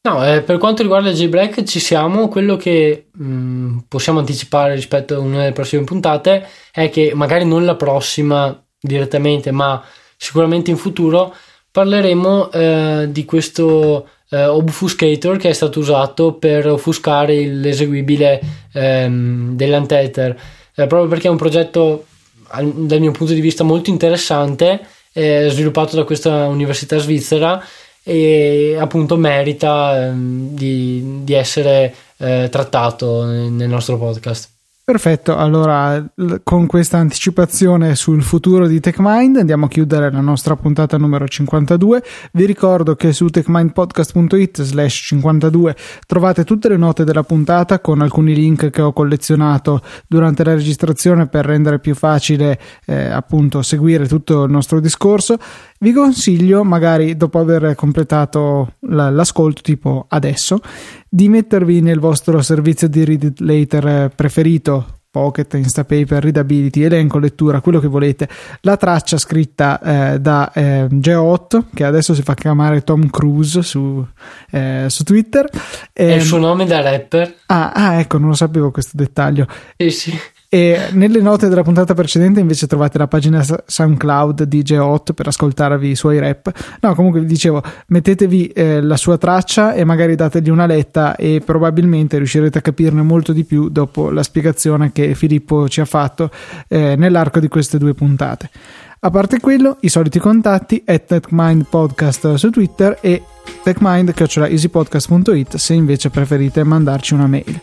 No, 0.08 0.24
eh, 0.24 0.40
per 0.40 0.56
quanto 0.56 0.80
riguarda 0.80 1.10
il 1.10 1.14
jailbreak 1.14 1.64
ci 1.64 1.78
siamo, 1.78 2.28
quello 2.28 2.56
che 2.56 3.08
mh, 3.12 3.22
mm, 3.22 3.78
possiamo 3.86 4.20
anticipare 4.20 4.74
rispetto 4.74 5.16
a 5.16 5.18
una 5.18 5.40
delle 5.40 5.52
prossime 5.52 5.84
puntate 5.84 6.48
è 6.72 6.88
che 6.88 7.12
magari 7.14 7.44
non 7.44 7.66
la 7.66 7.76
prossima 7.76 8.64
direttamente, 8.80 9.50
ma 9.50 9.84
sicuramente 10.16 10.70
in 10.70 10.78
futuro 10.78 11.34
parleremo 11.76 12.50
eh, 12.52 13.08
di 13.10 13.26
questo 13.26 14.08
eh, 14.30 14.46
obfuscator 14.46 15.36
che 15.36 15.50
è 15.50 15.52
stato 15.52 15.78
usato 15.78 16.32
per 16.32 16.66
offuscare 16.68 17.44
l'eseguibile 17.44 18.40
ehm, 18.72 19.54
dell'Antether, 19.54 20.30
eh, 20.74 20.86
proprio 20.86 21.06
perché 21.06 21.26
è 21.26 21.30
un 21.30 21.36
progetto 21.36 22.06
dal 22.48 23.00
mio 23.00 23.10
punto 23.10 23.34
di 23.34 23.42
vista 23.42 23.62
molto 23.62 23.90
interessante, 23.90 24.86
sviluppato 25.12 25.96
da 25.96 26.04
questa 26.04 26.46
università 26.46 26.98
svizzera 26.98 27.62
e 28.02 28.76
appunto 28.78 29.16
merita 29.16 30.06
ehm, 30.06 30.54
di, 30.54 31.24
di, 31.24 31.32
essere 31.34 31.94
eh, 32.18 32.48
trattato 32.50 33.24
nel 33.24 33.68
nostro 33.68 33.98
podcast. 33.98 34.55
Perfetto, 34.88 35.36
allora 35.36 36.00
con 36.44 36.66
questa 36.66 36.98
anticipazione 36.98 37.96
sul 37.96 38.22
futuro 38.22 38.68
di 38.68 38.78
TechMind 38.78 39.38
andiamo 39.38 39.64
a 39.64 39.68
chiudere 39.68 40.12
la 40.12 40.20
nostra 40.20 40.54
puntata 40.54 40.96
numero 40.96 41.26
52. 41.26 42.04
Vi 42.30 42.46
ricordo 42.46 42.94
che 42.94 43.12
su 43.12 43.26
techmindpodcast.it 43.26 44.62
slash 44.62 45.06
52 45.06 45.74
trovate 46.06 46.44
tutte 46.44 46.68
le 46.68 46.76
note 46.76 47.02
della 47.02 47.24
puntata 47.24 47.80
con 47.80 48.00
alcuni 48.00 48.32
link 48.32 48.70
che 48.70 48.80
ho 48.80 48.92
collezionato 48.92 49.82
durante 50.06 50.44
la 50.44 50.54
registrazione 50.54 51.26
per 51.26 51.46
rendere 51.46 51.80
più 51.80 51.96
facile 51.96 52.56
eh, 52.84 53.06
appunto 53.06 53.62
seguire 53.62 54.06
tutto 54.06 54.44
il 54.44 54.52
nostro 54.52 54.78
discorso. 54.78 55.36
Vi 55.78 55.92
consiglio, 55.92 56.64
magari 56.64 57.16
dopo 57.16 57.38
aver 57.38 57.74
completato 57.74 58.76
l'ascolto, 58.80 59.60
tipo 59.62 60.06
adesso, 60.08 60.60
di 61.08 61.28
mettervi 61.28 61.80
nel 61.80 61.98
vostro 61.98 62.40
servizio 62.40 62.88
di 62.88 63.04
read 63.04 63.22
it 63.22 63.40
later 63.40 64.10
preferito 64.14 64.96
Pocket, 65.16 65.54
Instapaper, 65.54 66.22
Readability, 66.22 66.82
elenco, 66.82 67.18
lettura, 67.18 67.62
quello 67.62 67.80
che 67.80 67.86
volete, 67.86 68.28
la 68.60 68.76
traccia 68.76 69.16
scritta 69.16 69.80
eh, 69.80 70.20
da 70.20 70.52
eh, 70.52 70.88
Geo8, 70.90 71.68
che 71.72 71.84
adesso 71.84 72.12
si 72.12 72.20
fa 72.20 72.34
chiamare 72.34 72.82
Tom 72.82 73.08
Cruise 73.08 73.62
su, 73.62 74.06
eh, 74.50 74.84
su 74.88 75.04
Twitter. 75.04 75.48
È 75.90 76.02
il 76.02 76.10
ehm, 76.10 76.20
suo 76.20 76.36
nome 76.36 76.66
da 76.66 76.82
rapper. 76.82 77.34
Ah, 77.46 77.72
ah, 77.72 77.94
ecco, 77.94 78.18
non 78.18 78.28
lo 78.28 78.34
sapevo 78.34 78.70
questo 78.70 78.92
dettaglio. 78.94 79.46
Eh 79.76 79.88
sì. 79.88 80.12
E 80.48 80.78
nelle 80.92 81.20
note 81.20 81.48
della 81.48 81.62
puntata 81.62 81.94
precedente 81.94 82.38
invece 82.40 82.66
trovate 82.66 82.98
la 82.98 83.08
pagina 83.08 83.44
SoundCloud 83.66 84.44
di 84.44 84.62
G8 84.62 85.12
per 85.14 85.26
ascoltarvi 85.26 85.90
i 85.90 85.96
suoi 85.96 86.18
rap. 86.18 86.52
No, 86.80 86.94
comunque 86.94 87.20
vi 87.20 87.26
dicevo, 87.26 87.62
mettetevi 87.88 88.46
eh, 88.48 88.80
la 88.80 88.96
sua 88.96 89.18
traccia 89.18 89.74
e 89.74 89.84
magari 89.84 90.14
dategli 90.14 90.50
una 90.50 90.66
letta 90.66 91.16
e 91.16 91.42
probabilmente 91.44 92.16
riuscirete 92.16 92.58
a 92.58 92.60
capirne 92.60 93.02
molto 93.02 93.32
di 93.32 93.44
più 93.44 93.68
dopo 93.68 94.10
la 94.10 94.22
spiegazione 94.22 94.92
che 94.92 95.14
Filippo 95.14 95.68
ci 95.68 95.80
ha 95.80 95.84
fatto 95.84 96.30
eh, 96.68 96.94
nell'arco 96.96 97.40
di 97.40 97.48
queste 97.48 97.78
due 97.78 97.94
puntate. 97.94 98.50
A 98.98 99.10
parte 99.10 99.40
quello, 99.40 99.76
i 99.80 99.88
soliti 99.88 100.18
contatti 100.18 100.82
è 100.84 101.04
TechMind 101.04 101.66
Podcast 101.68 102.34
su 102.34 102.50
Twitter 102.50 102.98
e 103.00 103.22
techmind.easypodcast.it 103.62 105.56
se 105.56 105.74
invece 105.74 106.10
preferite 106.10 106.64
mandarci 106.64 107.14
una 107.14 107.26
mail. 107.26 107.60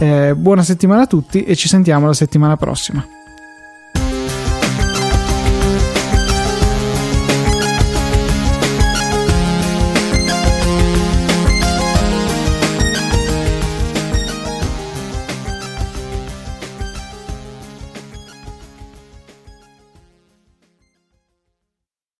Eh, 0.00 0.34
buona 0.36 0.62
settimana 0.62 1.02
a 1.02 1.06
tutti 1.06 1.42
e 1.42 1.56
ci 1.56 1.66
sentiamo 1.66 2.06
la 2.06 2.12
settimana 2.12 2.56
prossima. 2.56 3.04